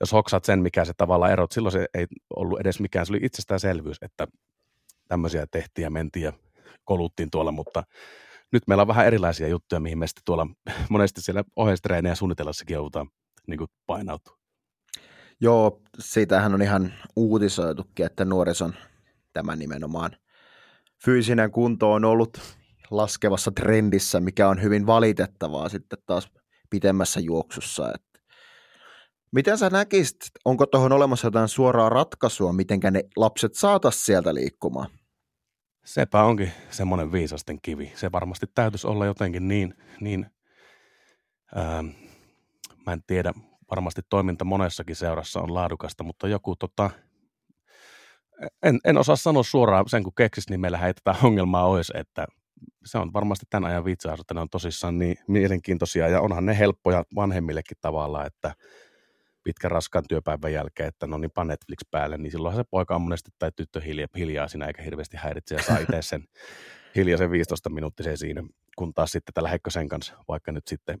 jos 0.00 0.12
hoksaat 0.12 0.44
sen, 0.44 0.62
mikä 0.62 0.84
se 0.84 0.92
tavallaan 0.96 1.32
erot, 1.32 1.52
silloin 1.52 1.72
se 1.72 1.86
ei 1.94 2.06
ollut 2.36 2.60
edes 2.60 2.80
mikään, 2.80 3.06
se 3.06 3.12
oli 3.12 3.20
itsestäänselvyys, 3.22 3.96
että 4.02 4.26
tämmöisiä 5.08 5.46
tehtiin 5.50 5.82
ja 5.82 5.90
mentiin 5.90 6.24
ja 6.24 6.32
koluttiin 6.84 7.30
tuolla, 7.30 7.52
mutta 7.52 7.82
nyt 8.52 8.62
meillä 8.66 8.82
on 8.82 8.88
vähän 8.88 9.06
erilaisia 9.06 9.48
juttuja, 9.48 9.80
mihin 9.80 9.98
me 9.98 10.06
sitten 10.06 10.22
tuolla 10.24 10.46
monesti 10.90 11.20
siellä 11.20 11.44
ohjeistreenejä 11.56 12.14
suunnitellassakin 12.14 12.74
joudutaan 12.74 13.08
niin 13.46 13.58
kuin 13.58 13.70
painautua. 13.86 14.36
Joo, 15.40 15.80
siitähän 15.98 16.54
on 16.54 16.62
ihan 16.62 16.94
uutisoitukin, 17.16 18.06
että 18.06 18.24
nuorison 18.24 18.74
tämä 19.36 19.56
nimenomaan 19.56 20.16
fyysinen 21.04 21.50
kunto 21.50 21.92
on 21.92 22.04
ollut 22.04 22.40
laskevassa 22.90 23.50
trendissä, 23.50 24.20
mikä 24.20 24.48
on 24.48 24.62
hyvin 24.62 24.86
valitettavaa 24.86 25.68
sitten 25.68 25.98
taas 26.06 26.30
pitemmässä 26.70 27.20
juoksussa. 27.20 27.92
Että 27.94 28.20
miten 29.32 29.58
sä 29.58 29.70
näkisit, 29.70 30.16
onko 30.44 30.66
tuohon 30.66 30.92
olemassa 30.92 31.26
jotain 31.26 31.48
suoraa 31.48 31.88
ratkaisua, 31.88 32.52
miten 32.52 32.80
ne 32.90 33.02
lapset 33.16 33.54
saataisiin 33.54 34.04
sieltä 34.04 34.34
liikkumaan? 34.34 34.90
Sepä 35.84 36.22
onkin 36.22 36.52
semmoinen 36.70 37.12
viisasten 37.12 37.58
kivi. 37.62 37.92
Se 37.94 38.12
varmasti 38.12 38.46
täytyisi 38.54 38.86
olla 38.86 39.06
jotenkin 39.06 39.48
niin, 39.48 39.74
niin 40.00 40.26
ää, 41.54 41.82
mä 42.86 42.92
en 42.92 43.02
tiedä, 43.06 43.32
varmasti 43.70 44.02
toiminta 44.08 44.44
monessakin 44.44 44.96
seurassa 44.96 45.40
on 45.40 45.54
laadukasta, 45.54 46.04
mutta 46.04 46.28
joku 46.28 46.56
tota, 46.56 46.90
en, 48.62 48.78
en 48.84 48.98
osaa 48.98 49.16
sanoa 49.16 49.42
suoraan 49.42 49.88
sen 49.88 50.02
kun 50.02 50.12
keksis, 50.16 50.50
niin 50.50 50.60
meillä 50.60 50.86
ei 50.86 50.94
tätä 50.94 51.14
ongelmaa 51.22 51.66
olisi, 51.66 51.92
että 51.96 52.26
se 52.84 52.98
on 52.98 53.12
varmasti 53.12 53.46
tämän 53.50 53.70
ajan 53.70 53.84
vitsaus, 53.84 54.20
että 54.20 54.34
ne 54.34 54.40
on 54.40 54.50
tosissaan 54.50 54.98
niin 54.98 55.16
mielenkiintoisia 55.28 56.08
ja 56.08 56.20
onhan 56.20 56.46
ne 56.46 56.58
helppoja 56.58 57.04
vanhemmillekin 57.14 57.76
tavalla, 57.80 58.26
että 58.26 58.54
pitkän 59.44 59.70
raskaan 59.70 60.04
työpäivän 60.08 60.52
jälkeen, 60.52 60.88
että 60.88 61.06
no 61.06 61.18
niin 61.18 61.30
pan 61.30 61.46
Netflix 61.46 61.78
päälle, 61.90 62.18
niin 62.18 62.30
silloinhan 62.30 62.64
se 62.64 62.68
poika 62.70 62.94
on 62.94 63.02
monesti 63.02 63.30
tai 63.38 63.50
tyttö 63.56 63.80
hiljaa, 63.80 64.08
hiljaa 64.16 64.48
siinä 64.48 64.66
eikä 64.66 64.82
hirveästi 64.82 65.16
häiritse 65.16 65.54
ja 65.54 65.62
saa 65.62 65.78
itse 65.78 66.02
sen 66.02 66.24
hiljaisen 66.96 67.30
15 67.30 67.70
minuuttia 67.70 68.16
siinä, 68.16 68.42
kun 68.76 68.94
taas 68.94 69.12
sitten 69.12 69.34
tällä 69.34 69.48
Hekkosen 69.48 69.88
kanssa, 69.88 70.14
vaikka 70.28 70.52
nyt 70.52 70.66
sitten 70.68 70.98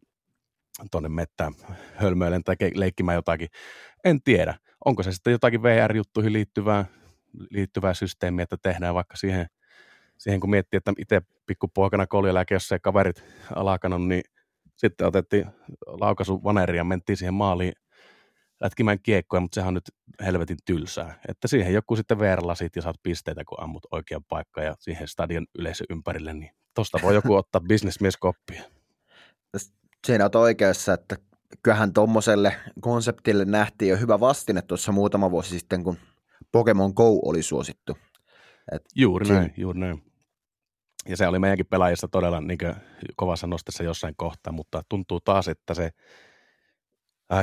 tuonne 0.90 1.08
mettään 1.08 1.52
hölmöilen 1.94 2.44
tai 2.44 2.56
leikkimään 2.74 3.16
jotakin. 3.16 3.48
En 4.04 4.22
tiedä, 4.22 4.54
onko 4.84 5.02
se 5.02 5.12
sitten 5.12 5.30
jotakin 5.30 5.62
VR-juttuihin 5.62 6.32
liittyvää, 6.32 6.84
liittyvää 7.50 7.94
systeemiä, 7.94 8.42
että 8.42 8.56
tehdään 8.62 8.94
vaikka 8.94 9.16
siihen, 9.16 9.46
siihen 10.18 10.40
kun 10.40 10.50
miettii, 10.50 10.78
että 10.78 10.92
itse 10.98 11.22
pikkupoikana 11.46 12.06
koljaläke, 12.06 12.54
jos 12.54 12.68
se 12.68 12.78
kaverit 12.78 13.24
alakanut, 13.54 14.08
niin 14.08 14.22
sitten 14.76 15.06
otettiin 15.06 15.46
laukaisu 15.86 16.44
vaneri 16.44 16.76
ja 16.76 16.84
mentiin 16.84 17.16
siihen 17.16 17.34
maaliin 17.34 17.72
lätkimään 18.60 18.98
kiekkoja, 19.02 19.40
mutta 19.40 19.54
sehän 19.54 19.68
on 19.68 19.74
nyt 19.74 19.90
helvetin 20.24 20.56
tylsää. 20.64 21.20
Että 21.28 21.48
siihen 21.48 21.74
joku 21.74 21.96
sitten 21.96 22.18
VR-lasit 22.18 22.76
ja 22.76 22.82
saat 22.82 22.96
pisteitä, 23.02 23.44
kun 23.44 23.60
ammut 23.60 23.86
oikean 23.90 24.24
paikkaan 24.28 24.66
ja 24.66 24.74
siihen 24.78 25.08
stadion 25.08 25.46
yleisö 25.58 25.84
ympärille, 25.90 26.34
niin 26.34 26.50
tosta 26.74 26.98
voi 27.02 27.14
joku 27.14 27.34
ottaa 27.34 27.60
bisnesmies 27.68 28.16
koppia. 28.16 28.62
Siinä 30.06 30.24
olet 30.24 30.34
oikeassa, 30.34 30.92
että 30.92 31.16
kyllähän 31.62 31.92
tuommoiselle 31.92 32.54
konseptille 32.80 33.44
nähtiin 33.44 33.88
jo 33.88 33.96
hyvä 33.96 34.20
vastine 34.20 34.62
tuossa 34.62 34.92
muutama 34.92 35.30
vuosi 35.30 35.58
sitten, 35.58 35.84
kun 35.84 35.96
Pokemon 36.52 36.92
Go 36.96 37.20
oli 37.22 37.42
suosittu. 37.42 37.98
Et 38.72 38.82
juuri 38.94 39.26
siinä... 39.26 39.40
näin, 39.40 39.54
juuri 39.56 39.80
näin. 39.80 40.02
Ja 41.08 41.16
se 41.16 41.28
oli 41.28 41.38
meidänkin 41.38 41.66
pelaajissa 41.66 42.08
todella 42.08 42.40
niin 42.40 42.58
kovassa 43.16 43.46
nostessa 43.46 43.82
jossain 43.82 44.14
kohtaa, 44.16 44.52
mutta 44.52 44.82
tuntuu 44.88 45.20
taas, 45.20 45.48
että 45.48 45.74
se 45.74 45.90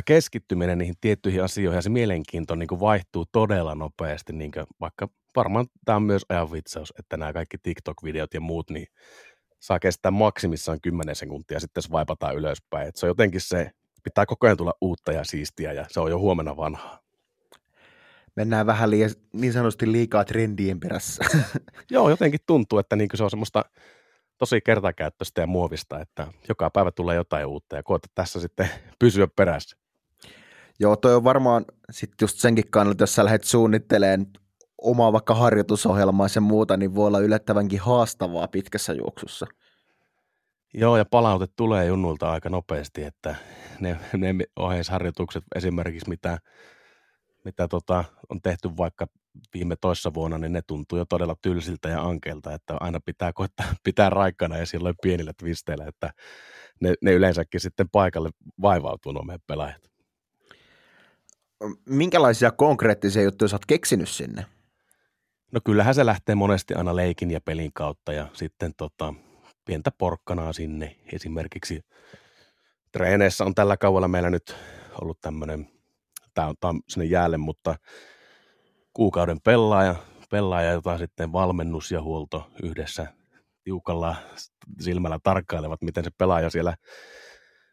keskittyminen 0.05 0.77
niihin 0.77 0.95
tiettyihin 1.01 1.43
asioihin 1.43 1.77
ja 1.77 1.81
se 1.81 1.89
mielenkiinto 1.89 2.55
niin 2.55 2.79
vaihtuu 2.79 3.25
todella 3.31 3.75
nopeasti, 3.75 4.33
niin 4.33 4.51
vaikka 4.79 5.07
varmaan 5.35 5.65
tämä 5.85 5.95
on 5.95 6.03
myös 6.03 6.25
ajan 6.29 6.51
vitsaus, 6.51 6.93
että 6.99 7.17
nämä 7.17 7.33
kaikki 7.33 7.57
TikTok-videot 7.57 8.33
ja 8.33 8.41
muut, 8.41 8.69
niin 8.69 8.87
saa 9.59 9.79
kestää 9.79 10.11
maksimissaan 10.11 10.81
10 10.81 11.15
sekuntia, 11.15 11.59
sitten 11.59 11.83
vaipataan 11.91 12.35
ylöspäin. 12.35 12.87
Et 12.87 12.95
se 12.95 13.05
on 13.05 13.09
jotenkin 13.09 13.41
se, 13.41 13.71
pitää 14.03 14.25
koko 14.25 14.47
ajan 14.47 14.57
tulla 14.57 14.73
uutta 14.81 15.11
ja 15.11 15.23
siistiä, 15.23 15.73
ja 15.73 15.85
se 15.89 15.99
on 15.99 16.11
jo 16.11 16.19
huomenna 16.19 16.57
vanhaa. 16.57 16.99
Mennään 18.35 18.65
vähän 18.65 18.89
liian, 18.89 19.09
niin 19.33 19.53
sanotusti 19.53 19.91
liikaa 19.91 20.25
trendien 20.25 20.79
perässä. 20.79 21.23
Joo, 21.91 22.09
jotenkin 22.09 22.39
tuntuu, 22.45 22.79
että 22.79 22.95
niin 22.95 23.09
se 23.13 23.23
on 23.23 23.29
semmoista 23.29 23.65
tosi 24.37 24.61
kertakäyttöistä 24.61 25.41
ja 25.41 25.47
muovista, 25.47 25.99
että 25.99 26.27
joka 26.49 26.69
päivä 26.69 26.91
tulee 26.91 27.15
jotain 27.15 27.45
uutta 27.45 27.75
ja 27.75 27.83
koeta 27.83 28.07
tässä 28.15 28.39
sitten 28.39 28.69
pysyä 28.99 29.27
perässä. 29.35 29.77
Joo, 30.79 30.95
toi 30.95 31.15
on 31.15 31.23
varmaan 31.23 31.65
sitten 31.91 32.15
just 32.21 32.37
senkin 32.37 32.69
kannalta, 32.69 33.03
jos 33.03 33.15
sä 33.15 33.25
lähdet 33.25 33.43
suunnittelemaan 33.43 34.27
omaa 34.81 35.13
vaikka 35.13 35.35
harjoitusohjelmaa 35.35 36.27
ja 36.35 36.41
muuta, 36.41 36.77
niin 36.77 36.95
voi 36.95 37.07
olla 37.07 37.19
yllättävänkin 37.19 37.79
haastavaa 37.79 38.47
pitkässä 38.47 38.93
juoksussa. 38.93 39.47
Joo, 40.73 40.97
ja 40.97 41.05
palaute 41.05 41.47
tulee 41.55 41.85
junnulta 41.85 42.31
aika 42.31 42.49
nopeasti, 42.49 43.03
että 43.03 43.35
ne, 43.79 43.97
ne 44.17 44.35
ohjeisharjoitukset 44.55 45.43
esimerkiksi, 45.55 46.09
mitä, 46.09 46.37
mitä 47.43 47.67
tota, 47.67 48.03
on 48.29 48.41
tehty 48.41 48.69
vaikka 48.77 49.07
viime 49.53 49.75
toissa 49.75 50.13
vuonna, 50.13 50.37
niin 50.37 50.53
ne 50.53 50.61
tuntuu 50.61 50.97
jo 50.97 51.05
todella 51.05 51.35
tylsiltä 51.41 51.89
ja 51.89 52.01
ankeilta, 52.01 52.53
että 52.53 52.77
aina 52.79 52.99
pitää 53.05 53.33
koittaa 53.33 53.65
pitää 53.83 54.09
raikkana 54.09 54.57
ja 54.57 54.65
silloin 54.65 54.95
pienillä 55.01 55.33
twisteillä, 55.37 55.85
että 55.87 56.13
ne, 56.81 56.93
ne 57.01 57.11
yleensäkin 57.13 57.61
sitten 57.61 57.89
paikalle 57.89 58.29
vaivautuu 58.61 59.11
nuo 59.11 59.23
meidän 59.23 59.43
pelaajat. 59.47 59.93
Minkälaisia 61.85 62.51
konkreettisia 62.51 63.23
juttuja 63.23 63.49
sä 63.49 63.55
oot 63.55 63.65
keksinyt 63.65 64.09
sinne? 64.09 64.45
No 65.51 65.59
kyllähän 65.65 65.95
se 65.95 66.05
lähtee 66.05 66.35
monesti 66.35 66.73
aina 66.73 66.95
leikin 66.95 67.31
ja 67.31 67.41
pelin 67.41 67.71
kautta 67.73 68.13
ja 68.13 68.27
sitten 68.33 68.73
tota, 68.77 69.13
pientä 69.65 69.91
porkkanaa 69.97 70.53
sinne. 70.53 70.95
Esimerkiksi 71.13 71.81
treeneissä 72.91 73.45
on 73.45 73.55
tällä 73.55 73.77
kaudella 73.77 74.07
meillä 74.07 74.29
nyt 74.29 74.55
ollut 75.01 75.21
tämmöinen, 75.21 75.69
tämä 76.33 76.47
on, 76.47 76.55
on 76.63 76.81
sinne 76.89 77.05
jäälle, 77.05 77.37
mutta 77.37 77.75
kuukauden 78.93 79.41
pelaaja, 79.41 79.95
pelaaja, 80.31 80.71
jota 80.71 80.97
sitten 80.97 81.31
valmennus 81.31 81.91
ja 81.91 82.01
huolto 82.01 82.49
yhdessä 82.63 83.07
tiukalla 83.63 84.15
silmällä 84.79 85.19
tarkkailevat, 85.23 85.81
miten 85.81 86.03
se 86.03 86.09
pelaaja 86.17 86.49
siellä 86.49 86.75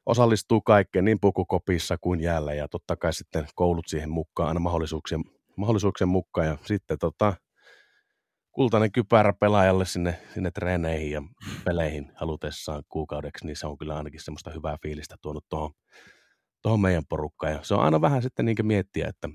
osallistuu 0.06 0.60
kaikkeen 0.60 1.04
niin 1.04 1.20
pukukopissa 1.20 1.98
kuin 2.00 2.20
jäällä. 2.20 2.54
Ja 2.54 2.68
totta 2.68 2.96
kai 2.96 3.12
sitten 3.12 3.46
koulut 3.54 3.88
siihen 3.88 4.10
mukaan 4.10 4.48
aina 4.48 4.60
mahdollisuuksien, 4.60 5.24
mahdollisuuksien 5.56 6.08
mukaan. 6.08 6.46
Ja 6.46 6.58
sitten 6.64 6.98
tota, 6.98 7.34
kultainen 8.52 8.92
kypärä 8.92 9.32
pelaajalle 9.32 9.84
sinne, 9.84 10.18
sinne 10.34 10.50
treeneihin 10.50 11.10
ja 11.10 11.22
peleihin 11.64 12.12
halutessaan 12.14 12.82
kuukaudeksi, 12.88 13.46
niin 13.46 13.56
se 13.56 13.66
on 13.66 13.78
kyllä 13.78 13.96
ainakin 13.96 14.20
semmoista 14.20 14.50
hyvää 14.50 14.76
fiilistä 14.82 15.16
tuonut 15.22 15.44
tuohon, 15.48 15.70
tuohon 16.62 16.80
meidän 16.80 17.06
porukkaan. 17.08 17.52
Ja 17.52 17.58
se 17.62 17.74
on 17.74 17.80
aina 17.80 18.00
vähän 18.00 18.22
sitten 18.22 18.46
niin 18.46 18.56
miettiä, 18.62 19.08
että 19.08 19.28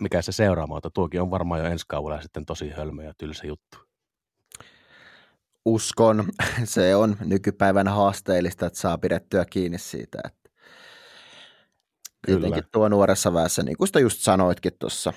mikä 0.00 0.22
se 0.22 0.32
seuraava 0.32 0.74
on. 0.74 0.80
Tuokin 0.94 1.22
on 1.22 1.30
varmaan 1.30 1.60
jo 1.60 1.66
ensi 1.66 1.84
kaudella 1.88 2.22
sitten 2.22 2.46
tosi 2.46 2.70
hölmö 2.70 3.04
ja 3.04 3.14
tylsä 3.18 3.46
juttu. 3.46 3.78
Uskon, 5.64 6.24
se 6.64 6.96
on 6.96 7.16
nykypäivänä 7.24 7.90
haasteellista, 7.90 8.66
että 8.66 8.78
saa 8.78 8.98
pidettyä 8.98 9.44
kiinni 9.44 9.78
siitä, 9.78 10.18
että 10.24 10.50
Kyllä. 12.26 12.62
tuo 12.72 12.88
nuoressa 12.88 13.32
väessä, 13.32 13.62
niin 13.62 13.76
kuin 13.76 13.88
sitä 13.88 14.00
just 14.00 14.20
sanoitkin 14.20 14.72
tuossa. 14.78 15.12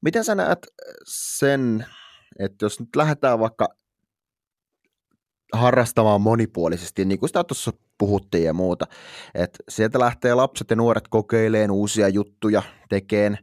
Miten 0.00 0.24
sä 0.24 0.34
näet 0.34 0.66
sen, 1.06 1.86
että 2.38 2.64
jos 2.64 2.80
nyt 2.80 2.96
lähdetään 2.96 3.38
vaikka 3.38 3.68
harrastamaan 5.52 6.20
monipuolisesti, 6.20 7.04
niin 7.04 7.18
kuin 7.18 7.28
sitä 7.28 7.44
tuossa 7.44 7.72
puhuttiin 7.98 8.44
ja 8.44 8.52
muuta, 8.52 8.86
että 9.34 9.58
sieltä 9.68 9.98
lähtee 9.98 10.34
lapset 10.34 10.70
ja 10.70 10.76
nuoret 10.76 11.08
kokeileen 11.08 11.70
uusia 11.70 12.08
juttuja, 12.08 12.62
tekeen, 12.88 13.38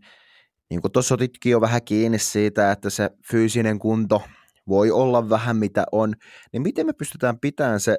niin 0.70 0.82
kuin 0.82 0.92
tuossa 0.92 1.16
otitkin 1.16 1.52
jo 1.52 1.62
vähän 1.62 1.82
kiinni 1.82 2.20
siitä, 2.20 2.72
että 2.72 2.90
se 2.90 3.10
fyysinen 3.32 3.80
kunto 3.80 4.22
voi 4.68 4.92
olla 4.92 5.30
vähän 5.30 5.58
mitä 5.58 5.86
on, 5.92 6.14
niin 6.54 6.62
miten 6.62 6.86
me 6.86 6.94
pystytään 6.94 7.40
pitämään 7.40 7.80
se 7.80 7.98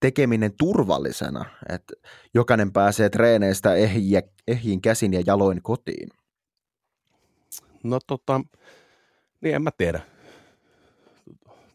tekeminen 0.00 0.52
turvallisena, 0.58 1.44
että 1.68 1.94
jokainen 2.34 2.72
pääsee 2.72 3.10
treeneistä 3.10 3.74
ehjiin 4.46 4.82
käsin 4.82 5.12
ja 5.12 5.22
jaloin 5.26 5.62
kotiin? 5.62 6.08
No 7.82 7.98
tota, 8.06 8.40
niin 9.40 9.54
en 9.54 9.62
mä 9.62 9.70
tiedä 9.78 10.13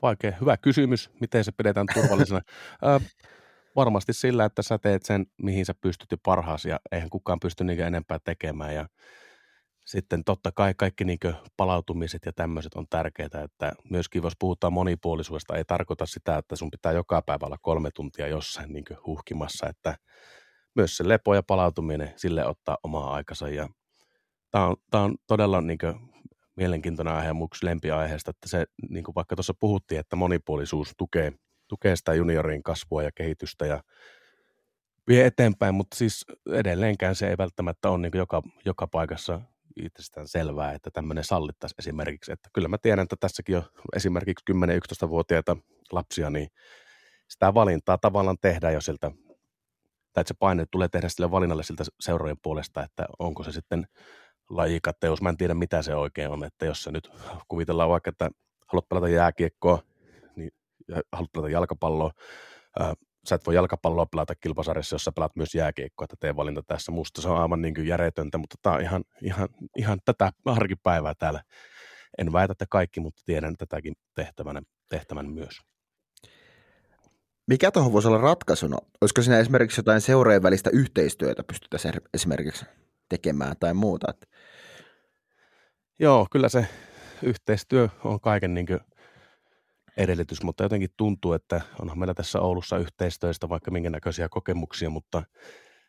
vaikea, 0.02 0.38
hyvä 0.42 0.58
kysymys, 0.58 1.10
miten 1.22 1.44
se 1.44 1.52
pidetään 1.52 1.88
turvallisena. 1.94 2.42
Ö, 2.86 3.00
varmasti 3.76 4.14
sillä, 4.14 4.46
että 4.46 4.62
sä 4.62 4.78
teet 4.78 5.06
sen, 5.06 5.26
mihin 5.42 5.66
sä 5.66 5.74
pystyt 5.82 6.12
jo 6.12 6.18
parhaasi 6.24 6.70
ja 6.70 6.80
eihän 6.92 7.10
kukaan 7.10 7.40
pysty 7.40 7.64
niin 7.64 7.80
enempää 7.80 8.20
tekemään 8.24 8.76
ja 8.76 8.88
sitten 9.86 10.24
totta 10.24 10.52
kai 10.52 10.74
kaikki 10.78 11.04
niin 11.06 11.20
palautumiset 11.58 12.22
ja 12.26 12.34
tämmöiset 12.34 12.74
on 12.74 12.86
tärkeitä, 12.90 13.44
että 13.44 13.72
myöskin 13.90 14.24
jos 14.24 14.34
puhutaan 14.40 14.74
monipuolisuudesta, 14.74 15.56
ei 15.56 15.66
tarkoita 15.66 16.06
sitä, 16.06 16.38
että 16.38 16.56
sun 16.56 16.72
pitää 16.72 16.92
joka 16.92 17.22
päivä 17.22 17.46
olla 17.46 17.58
kolme 17.62 17.90
tuntia 17.96 18.28
jossain 18.28 18.74
niin 18.74 18.86
huhkimassa, 19.06 19.70
että 19.70 19.96
myös 20.76 20.98
se 20.98 21.08
lepo 21.08 21.36
ja 21.36 21.44
palautuminen 21.44 22.14
sille 22.16 22.46
ottaa 22.46 22.78
omaa 22.84 23.14
aikansa 23.14 23.50
ja 23.50 23.70
tämä 24.52 24.66
on, 24.66 24.76
tämä 24.92 25.04
on 25.04 25.16
todella 25.28 25.62
niin 25.62 25.80
mielenkiintoinen 26.60 27.14
aihe 27.14 27.34
mun 27.34 27.48
lempiaiheesta, 27.64 28.32
että 28.32 28.50
se, 28.50 28.66
niin 28.90 29.04
kuin 29.04 29.16
vaikka 29.16 29.36
tuossa 29.36 29.54
puhuttiin, 29.60 30.00
että 30.00 30.16
monipuolisuus 30.16 30.94
tukee, 30.98 31.32
tukee 31.68 31.96
sitä 31.96 32.14
juniorin 32.14 32.64
kasvua 32.64 33.04
ja 33.04 33.12
kehitystä 33.16 33.66
ja 33.66 33.84
vie 35.08 35.26
eteenpäin, 35.26 35.76
mutta 35.76 35.98
siis 35.98 36.26
edelleenkään 36.54 37.16
se 37.16 37.30
ei 37.30 37.38
välttämättä 37.38 37.90
ole 37.90 37.98
niin 37.98 38.12
joka, 38.16 38.42
joka 38.66 38.88
paikassa 38.88 39.42
itsestään 39.84 40.28
selvää, 40.28 40.74
että 40.74 40.90
tämmöinen 40.94 41.24
sallittaisi 41.24 41.76
esimerkiksi. 41.80 42.32
Että 42.32 42.50
kyllä 42.54 42.68
mä 42.68 42.78
tiedän, 42.78 43.04
että 43.04 43.16
tässäkin 43.20 43.58
on 43.58 43.64
esimerkiksi 43.96 44.46
10-11-vuotiaita 44.52 45.58
lapsia, 45.92 46.30
niin 46.30 46.48
sitä 47.30 47.54
valintaa 47.54 47.98
tavallaan 47.98 48.38
tehdään 48.42 48.74
jo 48.74 48.82
siltä, 48.82 49.12
tai 50.14 50.22
että 50.22 50.28
se 50.28 50.34
paine 50.40 50.66
tulee 50.72 50.88
tehdä 50.88 51.10
sille 51.10 51.32
valinnalle 51.32 51.64
siltä 51.64 51.84
seurojen 52.00 52.38
puolesta, 52.44 52.84
että 52.84 53.06
onko 53.20 53.44
se 53.44 53.52
sitten 53.52 53.88
lajikateus. 54.50 55.22
Mä 55.22 55.30
en 55.30 55.38
tiedä, 55.38 55.54
mitä 55.54 55.82
se 55.82 55.96
oikein 55.96 56.32
on. 56.32 56.44
Että 56.44 56.66
jos 56.66 56.84
se 56.84 56.92
nyt 56.92 57.12
kuvitellaan 57.48 57.90
vaikka, 57.90 58.10
että 58.10 58.30
haluat 58.68 58.90
pelata 58.90 59.10
jääkiekkoa, 59.10 59.84
niin 60.36 60.52
haluat 61.12 61.32
pelata 61.32 61.50
jalkapalloa, 61.50 62.12
ää, 62.80 62.94
sä 63.28 63.36
et 63.36 63.46
voi 63.46 63.56
jalkapalloa 63.56 64.06
pelata 64.06 64.36
kilpasarjassa, 64.36 64.94
jos 64.94 65.04
sä 65.04 65.12
pelaat 65.12 65.36
myös 65.36 65.56
jääkiekkoa, 65.56 66.06
että 66.06 66.16
tee 66.20 66.36
valinta 66.36 66.64
tässä. 66.68 66.92
Musta 66.92 67.22
se 67.22 67.30
on 67.30 67.42
aivan 67.42 67.62
niin 67.62 67.74
kuin 67.74 67.88
järjetöntä, 67.88 68.38
mutta 68.38 68.56
tämä 68.62 68.76
on 68.76 68.82
ihan, 68.82 69.04
ihan, 69.22 69.50
ihan 69.78 70.00
tätä 70.06 70.32
arkipäivää 70.46 71.14
täällä. 71.16 71.44
En 72.18 72.34
väitä, 72.34 72.52
että 72.52 72.66
kaikki, 72.70 73.00
mutta 73.00 73.22
tiedän 73.26 73.58
tätäkin 73.58 73.94
tehtävän, 74.16 74.62
tehtävän 74.90 75.30
myös. 75.30 75.60
Mikä 77.48 77.72
tuohon 77.72 77.94
voisi 77.94 78.08
olla 78.08 78.18
ratkaisuna? 78.18 78.78
Olisiko 79.02 79.22
siinä 79.22 79.40
esimerkiksi 79.40 79.80
jotain 79.80 80.02
seurojen 80.02 80.44
välistä 80.44 80.70
yhteistyötä 80.74 81.44
pystyttäisiin 81.44 81.94
esimerkiksi 82.14 82.66
tekemään 83.10 83.56
tai 83.60 83.74
muuta? 83.74 84.08
Joo, 86.02 86.28
kyllä 86.32 86.50
se 86.50 86.68
yhteistyö 87.24 87.90
on 88.04 88.20
kaiken 88.20 88.54
niin 88.54 88.68
edellytys, 89.98 90.44
mutta 90.44 90.64
jotenkin 90.64 90.90
tuntuu, 90.98 91.34
että 91.34 91.62
onhan 91.82 92.00
meillä 92.00 92.14
tässä 92.14 92.40
Oulussa 92.42 92.78
yhteistyöstä 92.78 93.50
vaikka 93.50 93.72
minkä 93.72 93.90
näköisiä 93.90 94.30
kokemuksia, 94.30 94.90
mutta 94.90 95.24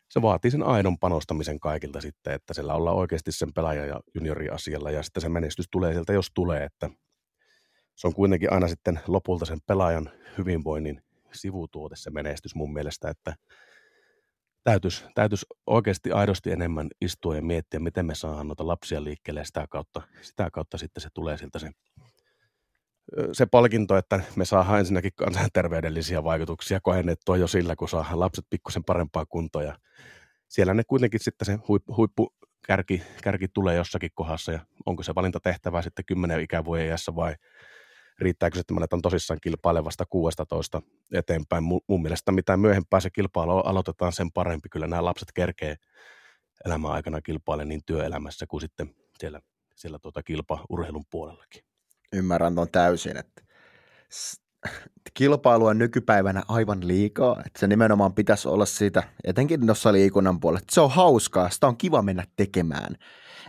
se 0.09 0.21
vaatii 0.21 0.51
sen 0.51 0.63
aidon 0.63 0.99
panostamisen 0.99 1.59
kaikilta 1.59 2.01
sitten, 2.01 2.33
että 2.33 2.53
siellä 2.53 2.73
ollaan 2.73 2.97
oikeasti 2.97 3.31
sen 3.31 3.53
pelaajan 3.53 3.87
ja 3.87 3.99
junioriasialla 4.15 4.91
ja 4.91 5.03
sitten 5.03 5.21
se 5.21 5.29
menestys 5.29 5.65
tulee 5.71 5.93
sieltä, 5.93 6.13
jos 6.13 6.31
tulee, 6.33 6.63
että 6.63 6.89
se 7.95 8.07
on 8.07 8.13
kuitenkin 8.13 8.53
aina 8.53 8.67
sitten 8.67 8.99
lopulta 9.07 9.45
sen 9.45 9.59
pelaajan 9.67 10.09
hyvinvoinnin 10.37 11.03
sivutuote 11.33 11.95
se 11.95 12.09
menestys 12.09 12.55
mun 12.55 12.73
mielestä, 12.73 13.09
että 13.09 13.35
täytyisi, 14.63 15.05
täytyisi 15.15 15.45
oikeasti 15.67 16.11
aidosti 16.11 16.51
enemmän 16.51 16.87
istua 17.01 17.35
ja 17.35 17.41
miettiä, 17.41 17.79
miten 17.79 18.05
me 18.05 18.15
saadaan 18.15 18.47
noita 18.47 18.67
lapsia 18.67 19.03
liikkeelle 19.03 19.39
ja 19.39 19.45
sitä 19.45 19.67
kautta, 19.69 20.01
sitä 20.21 20.49
kautta 20.51 20.77
sitten 20.77 21.01
se 21.01 21.09
tulee 21.13 21.37
siltä 21.37 21.59
se, 21.59 21.69
se 23.31 23.45
palkinto, 23.45 23.97
että 23.97 24.19
me 24.35 24.45
saadaan 24.45 24.79
ensinnäkin 24.79 25.11
kansanterveydellisiä 25.15 26.23
vaikutuksia 26.23 26.79
kohennettua 26.83 27.37
jo 27.37 27.47
sillä, 27.47 27.75
kun 27.75 27.89
saadaan 27.89 28.19
lapset 28.19 28.45
pikkusen 28.49 28.83
parempaa 28.83 29.25
kuntoa 29.25 29.63
ja 29.63 29.75
siellä 30.47 30.73
ne 30.73 30.83
kuitenkin 30.87 31.19
sitten 31.19 31.45
se 31.45 31.59
huippu, 31.67 31.95
huippu 31.97 32.33
kärki, 32.67 33.01
kärki 33.23 33.47
tulee 33.47 33.75
jossakin 33.75 34.09
kohdassa 34.13 34.51
ja 34.51 34.59
onko 34.85 35.03
se 35.03 35.15
valinta 35.15 35.39
tehtävä 35.39 35.81
sitten 35.81 36.05
kymmenen 36.05 36.41
ikävuoden 36.41 36.85
iässä 36.85 37.15
vai 37.15 37.35
riittääkö 38.21 38.55
se, 38.55 38.59
että 38.59 38.73
me 38.73 38.77
aletaan 38.77 39.01
tosissaan 39.01 39.39
kilpailevasta 39.41 40.05
16 40.09 40.81
eteenpäin. 41.13 41.63
Mun 41.63 42.01
mielestä 42.01 42.31
mitä 42.31 42.57
myöhempää 42.57 42.99
se 42.99 43.09
kilpailu 43.09 43.51
aloitetaan, 43.51 44.13
sen 44.13 44.31
parempi. 44.31 44.69
Kyllä 44.69 44.87
nämä 44.87 45.05
lapset 45.05 45.31
kerkee 45.33 45.75
elämän 46.65 46.91
aikana 46.91 47.21
kilpailemaan 47.21 47.69
niin 47.69 47.81
työelämässä 47.85 48.47
kuin 48.47 48.61
sitten 48.61 48.95
siellä, 49.19 49.41
siellä 49.75 49.99
tuota 49.99 50.23
kilpaurheilun 50.23 51.05
puolellakin. 51.11 51.63
Ymmärrän 52.13 52.55
ton 52.55 52.71
täysin, 52.71 53.17
että 53.17 53.41
kilpailu 55.13 55.65
on 55.65 55.77
nykypäivänä 55.77 56.43
aivan 56.47 56.87
liikaa, 56.87 57.41
että 57.45 57.59
se 57.59 57.67
nimenomaan 57.67 58.13
pitäisi 58.13 58.47
olla 58.47 58.65
siitä, 58.65 59.03
etenkin 59.23 59.65
tuossa 59.65 59.93
liikunnan 59.93 60.39
puolella, 60.39 60.59
että 60.59 60.73
se 60.75 60.81
on 60.81 60.91
hauskaa, 60.91 61.49
sitä 61.49 61.67
on 61.67 61.77
kiva 61.77 62.01
mennä 62.01 62.27
tekemään, 62.35 62.95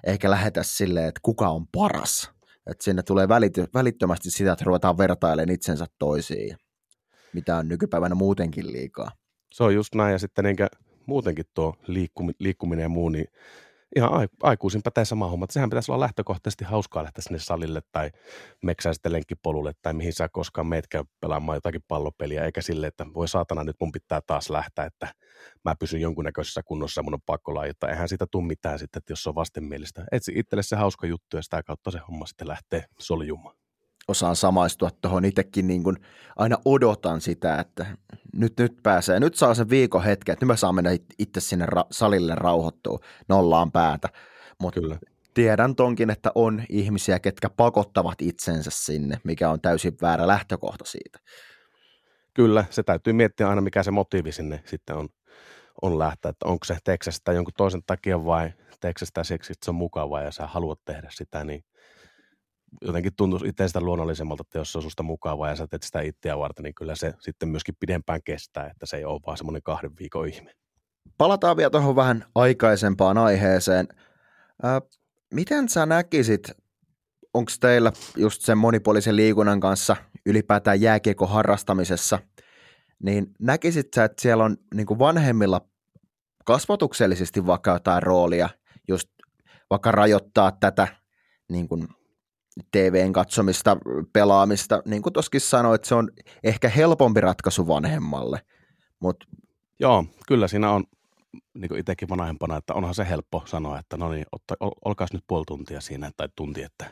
eikä 0.05 0.31
lähetä 0.31 0.63
silleen, 0.63 1.09
että 1.09 1.21
kuka 1.23 1.49
on 1.49 1.67
paras. 1.67 2.31
Että 2.67 2.85
sinne 2.85 3.03
tulee 3.03 3.29
välity, 3.29 3.67
välittömästi 3.75 4.31
sitä, 4.31 4.53
että 4.53 4.65
ruvetaan 4.65 4.99
vertailemaan 4.99 5.51
itsensä 5.51 5.87
toisiin, 5.99 6.57
mitä 7.33 7.57
on 7.57 7.69
nykypäivänä 7.69 8.15
muutenkin 8.15 8.73
liikaa. 8.73 9.11
Se 9.53 9.65
on 9.65 9.75
just 9.75 9.95
näin, 9.95 10.13
ja 10.13 10.19
sitten 10.19 10.45
niin 10.45 10.57
muutenkin 11.07 11.45
tuo 11.55 11.75
liikkuminen 12.39 12.83
ja 12.83 12.89
muu, 12.89 13.09
niin 13.09 13.27
ihan 13.97 14.29
aikuisin 14.43 14.83
pätee 14.83 15.05
sama 15.05 15.29
homma. 15.29 15.47
Sehän 15.51 15.71
pitäisi 15.71 15.93
olla 15.93 16.05
lähtökohtaisesti 16.05 16.65
hauskaa 16.65 17.03
lähteä 17.03 17.23
sinne 17.23 17.39
salille 17.39 17.83
tai 17.93 18.11
meksää 18.63 18.93
sitten 18.93 19.13
lenkkipolulle 19.13 19.73
tai 19.83 19.93
mihin 19.93 20.13
sä 20.13 20.29
koskaan 20.29 20.67
meetkään 20.67 21.05
pelaamaan 21.21 21.57
jotakin 21.57 21.85
pallopeliä, 21.89 22.45
eikä 22.45 22.63
sille, 22.63 22.87
että 22.87 23.07
voi 23.15 23.29
saatana 23.29 23.65
nyt 23.65 23.77
mun 23.81 23.93
pitää 23.93 24.21
taas 24.27 24.51
lähteä, 24.51 24.85
että 24.85 25.15
mä 25.65 25.75
pysyn 25.79 26.01
jonkunnäköisessä 26.01 26.63
kunnossa 26.63 27.03
mun 27.03 27.15
on 27.15 27.21
pakko 27.27 27.55
laittaa. 27.55 27.91
Eihän 27.91 28.09
siitä 28.09 28.27
tule 28.31 28.47
mitään 28.47 28.79
sitten, 28.79 28.99
että 28.99 29.13
jos 29.13 29.23
se 29.23 29.29
on 29.29 29.35
vastenmielistä. 29.35 30.05
Etsi 30.13 30.33
itselle 30.37 30.63
se 30.63 30.77
hauska 30.77 31.07
juttu 31.07 31.37
ja 31.37 31.43
sitä 31.43 31.63
kautta 31.63 31.91
se 31.91 31.99
homma 32.09 32.27
sitten 32.27 32.49
lähtee 32.49 32.85
soljumaan 32.99 33.62
osaan 34.09 34.37
samaistua 34.37 34.91
tuohon 34.91 35.25
itsekin 35.25 35.67
niin 35.67 35.83
kuin 35.83 35.97
aina 36.37 36.57
odotan 36.65 37.21
sitä, 37.21 37.61
että 37.61 37.87
nyt, 38.37 38.53
nyt 38.59 38.77
pääsee, 38.83 39.21
nyt 39.21 39.35
saa 39.35 39.55
sen 39.55 39.71
viikon 39.71 40.05
hetken, 40.05 40.33
että 40.33 40.45
nyt 40.45 40.49
mä 40.49 40.57
saan 40.57 40.75
mennä 40.75 40.91
itse 41.19 41.41
sinne 41.41 41.67
ra- 41.67 41.87
salille 41.91 42.35
rauhoittua 42.35 42.99
nollaan 43.29 43.73
päätä. 43.73 44.09
Mutta 44.61 44.81
tiedän 45.35 45.77
tonkin, 45.77 46.11
että 46.11 46.31
on 46.35 46.63
ihmisiä, 46.69 47.19
ketkä 47.19 47.51
pakottavat 47.51 48.23
itsensä 48.23 48.71
sinne, 48.73 49.21
mikä 49.25 49.51
on 49.51 49.61
täysin 49.61 49.97
väärä 50.03 50.27
lähtökohta 50.27 50.85
siitä. 50.85 51.19
Kyllä, 52.35 52.65
se 52.71 52.83
täytyy 52.83 53.13
miettiä 53.13 53.49
aina, 53.49 53.61
mikä 53.61 53.83
se 53.83 53.91
motiivi 53.91 54.33
sinne 54.33 54.63
sitten 54.65 54.97
on, 54.97 55.09
on 55.83 55.99
lähteä, 55.99 56.29
että 56.29 56.49
onko 56.49 56.65
se 56.65 56.77
teksestä 56.85 57.33
jonkun 57.33 57.55
toisen 57.57 57.83
takia 57.87 58.25
vai 58.25 58.53
teksestä 58.81 59.25
siksi, 59.25 59.53
että 59.53 59.65
se 59.65 59.71
on 59.71 59.75
mukavaa 59.75 60.23
ja 60.23 60.31
sä 60.31 60.47
haluat 60.47 60.81
tehdä 60.85 61.09
sitä, 61.11 61.45
niin 61.45 61.65
jotenkin 62.81 63.13
tuntuisi 63.17 63.49
itsestä 63.49 63.81
luonnollisemmalta, 63.81 64.41
että 64.47 64.59
jos 64.59 64.73
se 64.73 64.79
on 64.79 64.83
susta 64.83 65.03
mukavaa 65.03 65.49
ja 65.49 65.57
sä 65.57 65.67
teet 65.67 65.83
sitä 65.83 66.01
itseä 66.01 66.39
varten, 66.39 66.63
niin 66.63 66.75
kyllä 66.75 66.95
se 66.95 67.15
sitten 67.21 67.49
myöskin 67.49 67.75
pidempään 67.81 68.21
kestää, 68.25 68.71
että 68.71 68.87
se 68.87 68.97
ei 68.97 69.05
ole 69.05 69.21
vaan 69.27 69.37
semmoinen 69.37 69.63
kahden 69.63 69.91
viikon 69.99 70.29
ihme. 70.29 70.53
Palataan 71.19 71.57
vielä 71.57 71.71
tuohon 71.71 71.97
vähän 71.97 72.25
aikaisempaan 72.35 73.19
aiheeseen. 73.19 73.89
Ää, 74.63 74.81
miten 75.35 75.69
sä 75.69 75.87
näkisit, 75.87 76.51
onko 77.35 77.53
teillä 77.61 77.93
just 78.17 78.43
sen 78.43 78.59
monipuolisen 78.59 79.17
liikunnan 79.17 79.61
kanssa 79.61 79.97
ylipäätään 80.27 80.81
jääkiekko 80.81 81.27
harrastamisessa, 81.27 82.19
niin 83.03 83.27
näkisit 83.39 83.89
sä, 83.95 84.05
että 84.05 84.23
siellä 84.23 84.45
on 84.45 84.57
niin 84.75 84.99
vanhemmilla 84.99 85.61
kasvatuksellisesti 86.45 87.47
vaikka 87.47 87.71
jotain 87.71 88.03
roolia, 88.03 88.49
just 88.89 89.09
vaikka 89.71 89.93
rajoittaa 89.93 90.53
tätä 90.53 90.89
niin 91.49 91.69
kuin 91.69 91.89
TVn 92.71 93.13
katsomista, 93.13 93.77
pelaamista, 94.13 94.83
niin 94.87 95.03
kuin 95.03 95.13
tuossakin 95.13 95.41
sanoit, 95.41 95.75
että 95.75 95.89
se 95.89 95.95
on 95.95 96.11
ehkä 96.45 96.69
helpompi 96.69 97.21
ratkaisu 97.21 97.67
vanhemmalle. 97.67 98.41
Mut... 99.01 99.25
Joo, 99.81 100.05
kyllä 100.29 100.49
siinä 100.49 100.71
on 100.71 100.85
niin 101.55 101.69
kuin 101.69 101.81
itsekin 101.81 102.09
vanhempana, 102.09 102.57
että 102.57 102.75
onhan 102.75 102.95
se 102.95 103.09
helppo 103.09 103.43
sanoa, 103.45 103.79
että 103.79 103.97
no 103.97 104.13
niin, 104.13 104.27
otta, 104.33 104.55
ol, 104.61 104.71
olkaas 104.85 105.13
nyt 105.13 105.25
puoli 105.27 105.45
tuntia 105.47 105.81
siinä 105.81 106.11
tai 106.17 106.29
tunti, 106.37 106.63
että 106.63 106.91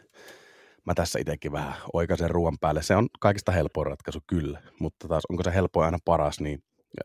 mä 0.87 0.95
tässä 0.95 1.19
itsekin 1.19 1.53
vähän 1.53 1.75
oikaisen 1.93 2.31
ruoan 2.31 2.59
päälle. 2.61 2.83
Se 2.83 2.97
on 2.97 3.09
kaikista 3.21 3.53
helpoin 3.53 3.87
ratkaisu, 3.87 4.19
kyllä, 4.27 4.63
mutta 4.81 5.09
taas 5.09 5.23
onko 5.31 5.43
se 5.43 5.55
helppo 5.55 5.83
aina 5.83 5.99
paras, 6.05 6.41
niin 6.41 6.63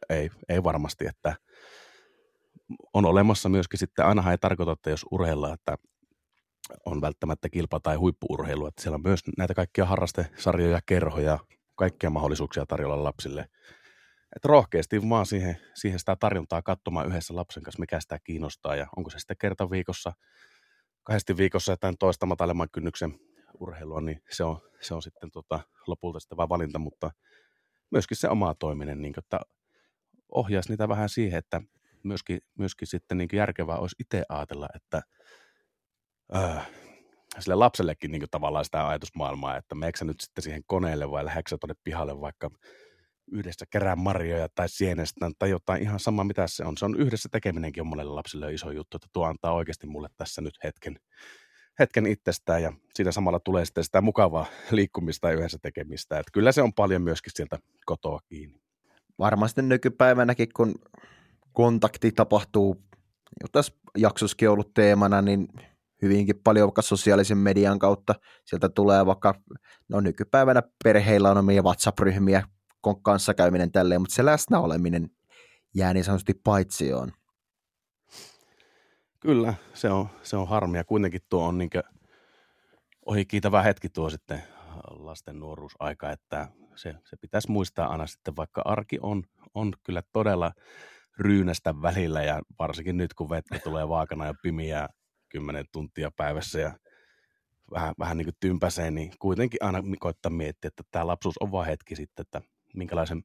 ei, 0.09 0.29
ei 0.49 0.63
varmasti, 0.63 1.07
että 1.07 1.35
on 2.93 3.05
olemassa 3.05 3.49
myöskin 3.49 3.79
sitten, 3.79 4.05
ainahan 4.05 4.31
ei 4.31 4.37
tarkoita, 4.37 4.71
että 4.71 4.89
jos 4.89 5.05
urheillaan, 5.11 5.53
että 5.53 5.77
on 6.85 7.01
välttämättä 7.01 7.49
kilpa- 7.49 7.79
tai 7.79 7.95
huippuurheilu, 7.95 8.67
että 8.67 8.81
siellä 8.81 8.95
on 8.95 9.03
myös 9.05 9.19
näitä 9.37 9.53
kaikkia 9.53 9.85
harrastesarjoja, 9.85 10.79
kerhoja, 10.85 11.39
kaikkia 11.75 12.09
mahdollisuuksia 12.09 12.65
tarjolla 12.65 13.03
lapsille. 13.03 13.41
Että 14.35 14.47
rohkeasti 14.47 15.09
vaan 15.09 15.25
siihen, 15.25 15.57
siihen 15.73 15.99
sitä 15.99 16.15
tarjontaa 16.15 16.61
katsomaan 16.61 17.07
yhdessä 17.07 17.35
lapsen 17.35 17.63
kanssa, 17.63 17.79
mikä 17.79 17.99
sitä 17.99 18.19
kiinnostaa 18.23 18.75
ja 18.75 18.87
onko 18.97 19.09
se 19.09 19.19
sitten 19.19 19.37
kerta 19.37 19.69
viikossa, 19.69 20.13
kahdesti 21.03 21.37
viikossa 21.37 21.71
jotain 21.71 21.97
toista 21.97 22.25
matalemman 22.25 22.69
kynnyksen 22.71 23.19
urheilua, 23.59 24.01
niin 24.01 24.21
se 24.29 24.43
on, 24.43 24.59
se 24.81 24.93
on 24.93 25.01
sitten 25.01 25.31
tota, 25.31 25.59
lopulta 25.87 26.19
sitten 26.19 26.37
vaan 26.37 26.49
valinta, 26.49 26.79
mutta 26.79 27.11
myöskin 27.91 28.17
se 28.17 28.29
oma 28.29 28.55
toiminen, 28.59 29.01
niin 29.01 29.13
että 29.17 29.39
ohjaisi 30.31 30.69
niitä 30.69 30.89
vähän 30.89 31.09
siihen, 31.09 31.39
että 31.39 31.61
myöskin, 32.03 32.39
myöskin 32.59 32.87
sitten 32.87 33.17
niin 33.17 33.29
järkevää 33.33 33.77
olisi 33.77 33.95
itse 33.99 34.23
ajatella, 34.29 34.69
että– 34.75 35.01
äh, 36.35 36.67
sille 37.39 37.55
lapsellekin 37.55 38.11
niin 38.11 38.23
tavallaan 38.31 38.65
sitä 38.65 38.87
ajatusmaailmaa, 38.87 39.57
että 39.57 39.75
meneekö 39.75 40.05
nyt 40.05 40.21
sitten 40.21 40.43
siihen 40.43 40.63
koneelle 40.67 41.11
vai 41.11 41.25
lähdetkö 41.25 41.57
tuonne 41.57 41.75
pihalle 41.83 42.21
vaikka 42.21 42.49
yhdessä 43.31 43.65
kerää 43.69 43.95
marjoja 43.95 44.47
tai 44.55 44.69
sienestä 44.69 45.31
tai 45.39 45.49
jotain 45.49 45.81
ihan 45.81 45.99
sama 45.99 46.23
mitä 46.23 46.47
se 46.47 46.65
on. 46.65 46.77
Se 46.77 46.85
on 46.85 46.99
yhdessä 46.99 47.29
tekeminenkin 47.31 47.81
on 47.81 47.87
monelle 47.87 48.13
lapselle 48.13 48.53
iso 48.53 48.71
juttu, 48.71 48.97
että 48.97 49.07
tuo 49.13 49.25
antaa 49.25 49.53
oikeasti 49.53 49.87
mulle 49.87 50.09
tässä 50.17 50.41
nyt 50.41 50.53
hetken, 50.63 50.99
hetken 51.79 52.05
itsestään 52.05 52.63
ja 52.63 52.73
siinä 52.93 53.11
samalla 53.11 53.39
tulee 53.39 53.65
sitten 53.65 53.83
sitä 53.83 54.01
mukavaa 54.01 54.45
liikkumista 54.71 55.29
ja 55.29 55.37
yhdessä 55.37 55.57
tekemistä. 55.61 56.19
Että 56.19 56.31
kyllä 56.33 56.51
se 56.51 56.61
on 56.61 56.73
paljon 56.73 57.01
myöskin 57.01 57.31
sieltä 57.35 57.59
kotoa 57.85 58.19
kiinni. 58.29 58.61
Varmasti 59.19 59.61
nykypäivänäkin, 59.61 60.47
kun 60.55 60.75
kontakti 61.53 62.11
tapahtuu, 62.11 62.83
tässä 63.51 63.73
jaksoskin 63.97 64.49
ollut 64.49 64.73
teemana, 64.73 65.21
niin 65.21 65.47
hyvinkin 66.01 66.41
paljon 66.43 66.67
vaikka 66.67 66.81
sosiaalisen 66.81 67.37
median 67.37 67.79
kautta. 67.79 68.15
Sieltä 68.45 68.69
tulee 68.69 69.05
vaikka, 69.05 69.33
no 69.89 70.01
nykypäivänä 70.01 70.61
perheillä 70.83 71.31
on 71.31 71.37
omia 71.37 71.61
WhatsApp-ryhmiä, 71.61 72.43
kanssakäyminen 73.01 73.71
tälleen, 73.71 74.01
mutta 74.01 74.15
se 74.15 74.25
läsnäoleminen 74.25 75.09
jää 75.75 75.93
niin 75.93 76.03
sanotusti 76.03 76.33
paitsioon. 76.43 77.11
Kyllä, 79.19 79.53
se 79.73 79.89
on, 79.89 80.09
se 80.23 80.37
on 80.37 80.47
harmia. 80.47 80.83
Kuitenkin 80.83 81.21
tuo 81.29 81.45
on 81.45 81.57
niin 81.57 81.69
ohi 83.05 83.25
kiitävä 83.25 83.61
hetki 83.61 83.89
tuo 83.89 84.09
sitten 84.09 84.43
lasten 84.89 85.39
nuoruusaika, 85.39 86.11
että 86.11 86.47
se, 86.75 86.95
se 87.03 87.17
pitäisi 87.21 87.51
muistaa 87.51 87.87
aina 87.87 88.07
sitten, 88.07 88.35
vaikka 88.35 88.61
arki 88.65 88.99
on, 89.01 89.23
on 89.53 89.73
kyllä 89.83 90.01
todella 90.13 90.51
ryynästä 91.19 91.81
välillä 91.81 92.23
ja 92.23 92.41
varsinkin 92.59 92.97
nyt, 92.97 93.13
kun 93.13 93.29
vettä 93.29 93.59
tulee 93.63 93.89
vaakana 93.89 94.25
ja 94.25 94.33
pimiä 94.41 94.87
10 95.35 95.65
tuntia 95.71 96.11
päivässä 96.11 96.59
ja 96.59 96.71
vähän, 97.71 97.95
vähän 97.99 98.17
niin 98.17 98.25
kuin 98.25 98.35
tympäsee, 98.39 98.91
niin 98.91 99.11
kuitenkin 99.19 99.63
aina 99.63 99.83
koittaa 99.99 100.29
miettiä, 100.29 100.67
että 100.67 100.83
tämä 100.91 101.07
lapsuus 101.07 101.35
on 101.39 101.51
vain 101.51 101.67
hetki 101.67 101.95
sitten, 101.95 102.23
että 102.23 102.41
minkälaisen, 102.75 103.23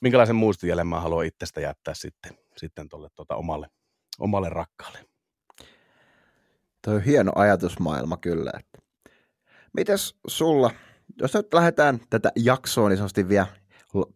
minkälaisen 0.00 0.36
muistijäljen 0.36 0.86
mä 0.86 1.00
haluan 1.00 1.26
itsestä 1.26 1.60
jättää 1.60 1.94
sitten, 1.94 2.38
sitten 2.56 2.88
tuolle 2.88 3.08
tuota 3.14 3.36
omalle, 3.36 3.68
omalle 4.18 4.48
rakkaalle. 4.48 4.98
Tuo 6.84 6.94
on 6.94 7.02
hieno 7.02 7.32
ajatusmaailma 7.34 8.16
kyllä. 8.16 8.52
Että. 8.58 8.78
Mites 9.72 10.18
sulla, 10.26 10.70
jos 11.20 11.34
nyt 11.34 11.54
lähdetään 11.54 12.00
tätä 12.10 12.32
jaksoa 12.36 12.88
niin 12.88 12.96
sanotusti 12.96 13.28
vielä 13.28 13.46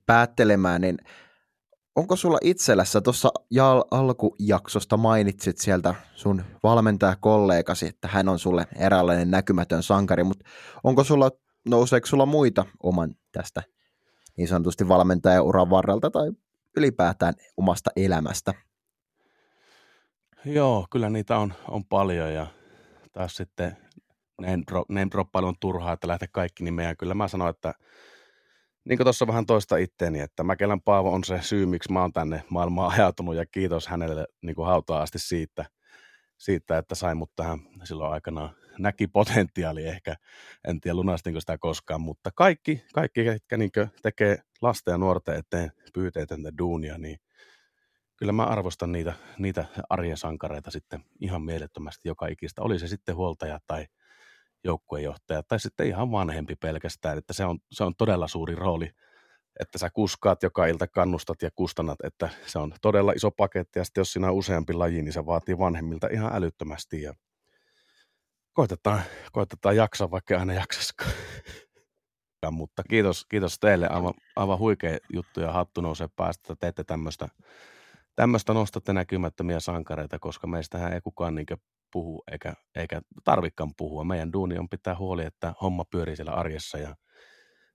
päättelemään, 0.06 0.80
niin 0.80 0.98
onko 1.96 2.16
sulla 2.16 2.38
itsellässä 2.42 3.00
tuossa 3.00 3.30
alkujaksosta 3.90 4.96
mainitsit 4.96 5.58
sieltä 5.58 5.94
sun 6.14 6.44
valmentajakollegasi, 6.62 7.86
että 7.86 8.08
hän 8.08 8.28
on 8.28 8.38
sulle 8.38 8.66
eräänlainen 8.78 9.30
näkymätön 9.30 9.82
sankari, 9.82 10.24
mutta 10.24 10.44
onko 10.84 11.04
sulla, 11.04 11.30
nouseeko 11.68 12.06
sulla 12.06 12.26
muita 12.26 12.64
oman 12.82 13.14
tästä 13.32 13.62
niin 14.36 14.48
sanotusti 14.48 14.88
valmentajauran 14.88 15.70
varrelta 15.70 16.10
tai 16.10 16.32
ylipäätään 16.76 17.34
omasta 17.56 17.90
elämästä? 17.96 18.54
Joo, 20.44 20.86
kyllä 20.90 21.10
niitä 21.10 21.38
on, 21.38 21.54
on 21.68 21.84
paljon 21.84 22.34
ja 22.34 22.46
taas 23.12 23.36
sitten 23.36 23.76
name, 24.40 24.62
drop, 24.70 24.88
name 24.88 25.10
on 25.34 25.54
turhaa, 25.60 25.92
että 25.92 26.08
lähtee 26.08 26.28
kaikki 26.32 26.64
nimeä. 26.64 26.94
Kyllä 26.94 27.14
mä 27.14 27.28
sanoin, 27.28 27.50
että 27.50 27.74
niin 28.84 28.98
kuin 28.98 29.04
tuossa 29.04 29.26
vähän 29.26 29.46
toista 29.46 29.76
itteeni, 29.76 30.20
että 30.20 30.44
Mäkelän 30.44 30.80
Paavo 30.80 31.12
on 31.12 31.24
se 31.24 31.38
syy, 31.42 31.66
miksi 31.66 31.92
mä 31.92 32.00
oon 32.00 32.12
tänne 32.12 32.44
maailmaan 32.50 32.92
ajautunut 32.92 33.34
ja 33.34 33.46
kiitos 33.46 33.88
hänelle 33.88 34.26
niin 34.42 34.56
kuin 34.56 34.66
hautaa 34.66 35.02
asti 35.02 35.18
siitä, 35.18 35.64
siitä, 36.38 36.78
että 36.78 36.94
sai 36.94 37.14
mut 37.14 37.30
tähän 37.36 37.58
silloin 37.84 38.12
aikana 38.12 38.54
näki 38.78 39.06
potentiaali 39.06 39.86
ehkä, 39.86 40.16
en 40.68 40.80
tiedä 40.80 40.94
lunastinko 40.94 41.40
sitä 41.40 41.58
koskaan, 41.58 42.00
mutta 42.00 42.30
kaikki, 42.34 42.84
kaikki 42.94 43.24
ketkä 43.24 43.56
niin 43.56 43.70
tekee 44.02 44.38
lasten 44.62 44.92
ja 44.92 44.98
nuorten 44.98 45.36
eteen 45.36 45.72
pyyteetöntä 45.94 46.52
duunia, 46.58 46.98
niin 46.98 47.18
kyllä 48.16 48.32
mä 48.32 48.44
arvostan 48.44 48.92
niitä, 48.92 49.12
niitä 49.38 49.64
arjen 49.90 50.16
sankareita 50.16 50.70
sitten 50.70 51.04
ihan 51.20 51.42
mielettömästi 51.42 52.08
joka 52.08 52.26
ikistä. 52.26 52.62
Oli 52.62 52.78
se 52.78 52.88
sitten 52.88 53.16
huoltaja 53.16 53.58
tai 53.66 53.86
joukkuejohtaja 54.64 55.42
tai 55.42 55.60
sitten 55.60 55.86
ihan 55.86 56.10
vanhempi 56.10 56.56
pelkästään, 56.56 57.18
että 57.18 57.32
se 57.32 57.44
on, 57.44 57.58
se 57.72 57.84
on 57.84 57.94
todella 57.98 58.28
suuri 58.28 58.54
rooli, 58.54 58.90
että 59.60 59.78
sä 59.78 59.90
kuskaat 59.90 60.42
joka 60.42 60.66
ilta, 60.66 60.86
kannustat 60.86 61.42
ja 61.42 61.50
kustannat, 61.54 61.98
että 62.04 62.28
se 62.46 62.58
on 62.58 62.74
todella 62.82 63.12
iso 63.12 63.30
paketti 63.30 63.78
ja 63.78 63.84
sitten 63.84 64.00
jos 64.00 64.12
siinä 64.12 64.28
on 64.28 64.34
useampi 64.34 64.72
laji, 64.72 65.02
niin 65.02 65.12
se 65.12 65.26
vaatii 65.26 65.58
vanhemmilta 65.58 66.08
ihan 66.12 66.34
älyttömästi 66.34 67.02
ja 67.02 67.14
koitetaan, 68.52 69.02
koitetaan 69.32 69.76
jaksaa, 69.76 70.10
vaikka 70.10 70.38
aina 70.38 70.52
jaksaskaan. 70.52 71.12
Mutta 72.50 72.82
kiitos, 72.90 73.24
kiitos 73.24 73.58
teille, 73.58 73.88
aivan, 73.88 74.14
aivan 74.36 74.58
huikea 74.58 74.98
juttu 75.12 75.40
ja 75.40 75.52
hattu 75.52 75.80
nousee 75.80 76.08
päästä, 76.16 76.40
että 76.42 76.60
teette 76.60 76.84
tämmöistä, 76.84 77.28
tämmöistä 78.16 78.54
nostatte 78.54 78.92
näkymättömiä 78.92 79.60
sankareita, 79.60 80.18
koska 80.18 80.46
meistähän 80.46 80.92
ei 80.92 81.00
kukaan 81.00 81.34
niin 81.34 81.46
puhu 81.94 82.22
eikä, 82.32 82.54
eikä 82.74 83.00
tarvikaan 83.24 83.72
puhua. 83.76 84.04
Meidän 84.04 84.32
duuni 84.32 84.58
on 84.58 84.68
pitää 84.68 84.96
huoli, 84.98 85.24
että 85.24 85.54
homma 85.62 85.84
pyörii 85.90 86.16
siellä 86.16 86.32
arjessa 86.32 86.78
ja 86.78 86.96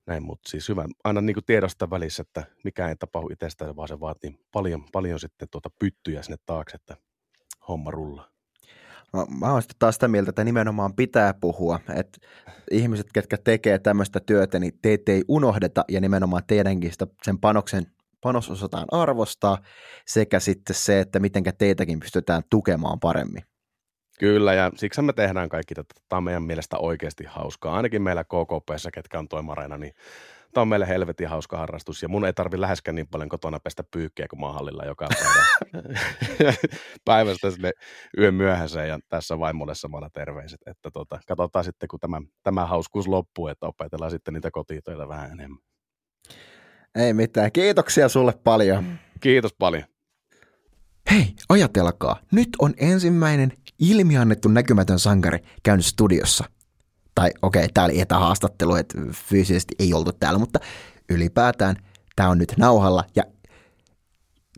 näin, 0.08 0.24
mutta 0.24 0.50
siis 0.50 0.70
hyvä 0.70 0.86
aina 1.04 1.22
niin 1.22 1.36
tiedosta 1.46 1.90
välissä, 1.90 2.22
että 2.22 2.44
mikä 2.64 2.90
ei 2.90 2.96
tapahdu 2.96 3.30
itsestään, 3.32 3.76
vaan 3.76 3.88
se 3.88 4.00
vaatii 4.00 4.40
paljon, 4.52 4.84
paljon 4.92 5.20
sitten 5.20 5.48
tuota 5.52 5.70
pyttyjä 5.80 6.22
sinne 6.22 6.38
taakse, 6.46 6.76
että 6.76 6.98
homma 7.68 7.92
rullaa. 7.92 8.28
No, 9.14 9.26
mä 9.40 9.54
oon 9.54 9.62
taas 9.80 9.96
sitä 9.96 10.08
mieltä, 10.08 10.30
että 10.30 10.44
nimenomaan 10.44 10.96
pitää 10.96 11.34
puhua, 11.34 11.80
että 11.96 12.20
ihmiset, 12.72 13.08
ketkä 13.14 13.38
tekee 13.38 13.80
tämmöistä 13.80 14.20
työtä, 14.20 14.60
niin 14.60 14.74
teitä 14.82 15.12
ei 15.12 15.24
unohdeta 15.28 15.86
ja 15.90 16.02
nimenomaan 16.02 16.44
teidänkin 16.48 16.92
sitä, 16.92 17.08
sen 17.24 17.40
panoksen 17.40 17.86
panos 18.22 18.50
osataan 18.50 18.86
arvostaa 18.92 19.58
sekä 20.08 20.40
sitten 20.40 20.76
se, 20.76 21.00
että 21.00 21.20
miten 21.20 21.44
teitäkin 21.58 22.00
pystytään 22.00 22.44
tukemaan 22.50 23.00
paremmin. 23.00 23.44
Kyllä, 24.20 24.54
ja 24.54 24.72
siksi 24.76 25.02
me 25.02 25.14
tehdään 25.14 25.50
kaikki 25.50 25.76
tätä. 25.76 25.94
Tämä 26.10 26.18
on 26.18 26.24
meidän 26.24 26.44
mielestä 26.44 26.78
oikeasti 26.78 27.24
hauskaa. 27.24 27.76
Ainakin 27.76 28.02
meillä 28.02 28.24
KKPssä, 28.24 28.92
ketkä 28.92 29.20
on 29.20 29.28
toimareina, 29.28 29.78
niin 29.78 29.94
tämä 30.54 30.62
on 30.62 30.68
meille 30.68 30.88
helvetin 30.88 31.28
hauska 31.28 31.58
harrastus. 31.58 32.02
Ja 32.02 32.10
mun 32.10 32.26
ei 32.26 32.34
tarvi 32.34 32.62
läheskään 32.62 32.96
niin 32.96 33.08
paljon 33.08 33.30
kotona 33.30 33.60
pestä 33.60 33.84
pyykkiä 33.92 34.28
kuin 34.30 34.40
mahallilla 34.40 34.86
joka 34.86 35.08
päivä. 35.20 35.46
Päivästä 37.06 37.52
sinne 37.52 37.72
yön 38.18 38.34
myöhäiseen 38.34 38.90
ja 38.90 39.00
tässä 39.10 39.40
vaimolle 39.40 39.76
samalla 39.76 40.10
terveiset. 40.10 40.60
Että 40.66 40.92
tota, 40.92 41.20
katsotaan 41.28 41.66
sitten, 41.66 41.88
kun 41.88 42.00
tämä, 42.00 42.22
tämä 42.44 42.66
hauskuus 42.66 43.08
loppuu, 43.08 43.48
että 43.48 43.66
opetellaan 43.66 44.12
sitten 44.12 44.34
niitä 44.34 44.52
kotitöitä 44.52 45.08
vähän 45.08 45.32
enemmän. 45.32 45.60
Ei 46.96 47.14
mitään. 47.14 47.52
Kiitoksia 47.52 48.10
sulle 48.10 48.34
paljon. 48.44 49.00
Kiitos 49.22 49.54
paljon. 49.60 49.84
Hei, 51.12 51.36
ajatelkaa, 51.50 52.20
nyt 52.32 52.50
on 52.60 52.74
ensimmäinen 52.78 53.54
ilmiannettu 53.80 54.50
näkymätön 54.50 55.00
sankari 55.00 55.40
käynyt 55.64 55.86
studiossa. 55.86 56.44
Tai 57.16 57.32
okei, 57.42 57.64
okay, 57.64 57.72
tää 57.74 57.86
oli 57.86 58.02
etähaastattelu, 58.02 58.76
että 58.76 58.98
fyysisesti 59.12 59.76
ei 59.80 59.94
oltu 59.94 60.12
täällä, 60.12 60.40
mutta 60.40 60.60
ylipäätään 61.10 61.76
tämä 62.16 62.30
on 62.30 62.38
nyt 62.38 62.54
nauhalla 62.58 63.04
ja 63.16 63.24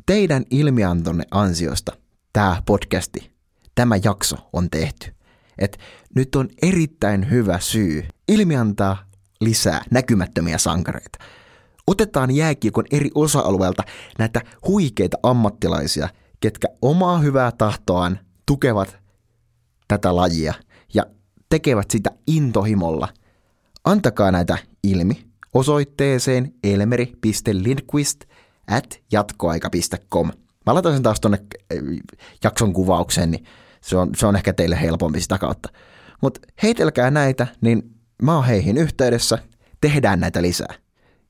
teidän 0.05 0.43
ilmiantonne 0.49 1.23
ansiosta 1.31 1.91
tämä 2.33 2.61
podcasti, 2.65 3.31
tämä 3.75 3.95
jakso 4.03 4.35
on 4.53 4.69
tehty. 4.69 5.15
Et 5.57 5.79
nyt 6.15 6.35
on 6.35 6.49
erittäin 6.61 7.29
hyvä 7.29 7.59
syy 7.59 8.07
ilmiantaa 8.27 9.05
lisää 9.41 9.81
näkymättömiä 9.91 10.57
sankareita. 10.57 11.19
Otetaan 11.87 12.31
jääkiekon 12.31 12.85
eri 12.91 13.09
osa-alueelta 13.15 13.83
näitä 14.17 14.41
huikeita 14.67 15.17
ammattilaisia, 15.23 16.09
ketkä 16.41 16.67
omaa 16.81 17.19
hyvää 17.19 17.51
tahtoaan 17.51 18.19
tukevat 18.45 18.97
tätä 19.87 20.15
lajia 20.15 20.53
ja 20.93 21.05
tekevät 21.49 21.91
sitä 21.91 22.11
intohimolla. 22.27 23.07
Antakaa 23.83 24.31
näitä 24.31 24.57
ilmi 24.83 25.25
osoitteeseen 25.53 26.53
elmeri.lindquist 26.63 28.21
at 28.67 29.01
jatkoaika.com. 29.11 30.31
Mä 30.65 30.73
laitan 30.73 30.93
sen 30.93 31.03
taas 31.03 31.19
tuonne 31.19 31.37
äh, 31.53 31.77
jakson 32.43 32.73
kuvaukseen, 32.73 33.31
niin 33.31 33.45
se 33.81 33.97
on, 33.97 34.09
se 34.15 34.27
on 34.27 34.35
ehkä 34.35 34.53
teille 34.53 34.81
helpompi 34.81 35.21
sitä 35.21 35.37
kautta. 35.37 35.69
Mutta 36.21 36.41
heitelkää 36.63 37.11
näitä, 37.11 37.47
niin 37.61 37.95
mä 38.21 38.35
oon 38.35 38.45
heihin 38.45 38.77
yhteydessä, 38.77 39.37
tehdään 39.81 40.19
näitä 40.19 40.41
lisää. 40.41 40.73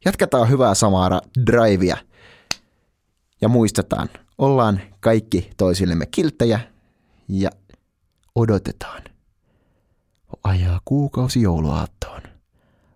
Jatketaan 0.06 0.50
hyvää 0.50 0.76
samaa 0.76 1.22
drivea 1.46 1.98
ja 3.42 3.50
muistetaan, 3.50 4.10
ollaan 4.42 4.82
kaikki 5.00 5.50
toisillemme 5.58 6.06
kilttejä 6.06 6.60
ja 7.28 7.50
odotetaan. 8.36 9.02
Ajaa 10.44 10.82
kuukausi 10.86 11.42
jouluaattoon. 11.42 12.22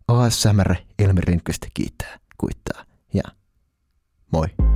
ASMR 0.07 0.75
Elmer 0.99 1.23
Rinkköstä 1.23 1.67
kiittää, 1.73 2.19
kuittaa 2.37 2.85
ja 3.13 3.23
moi. 4.31 4.74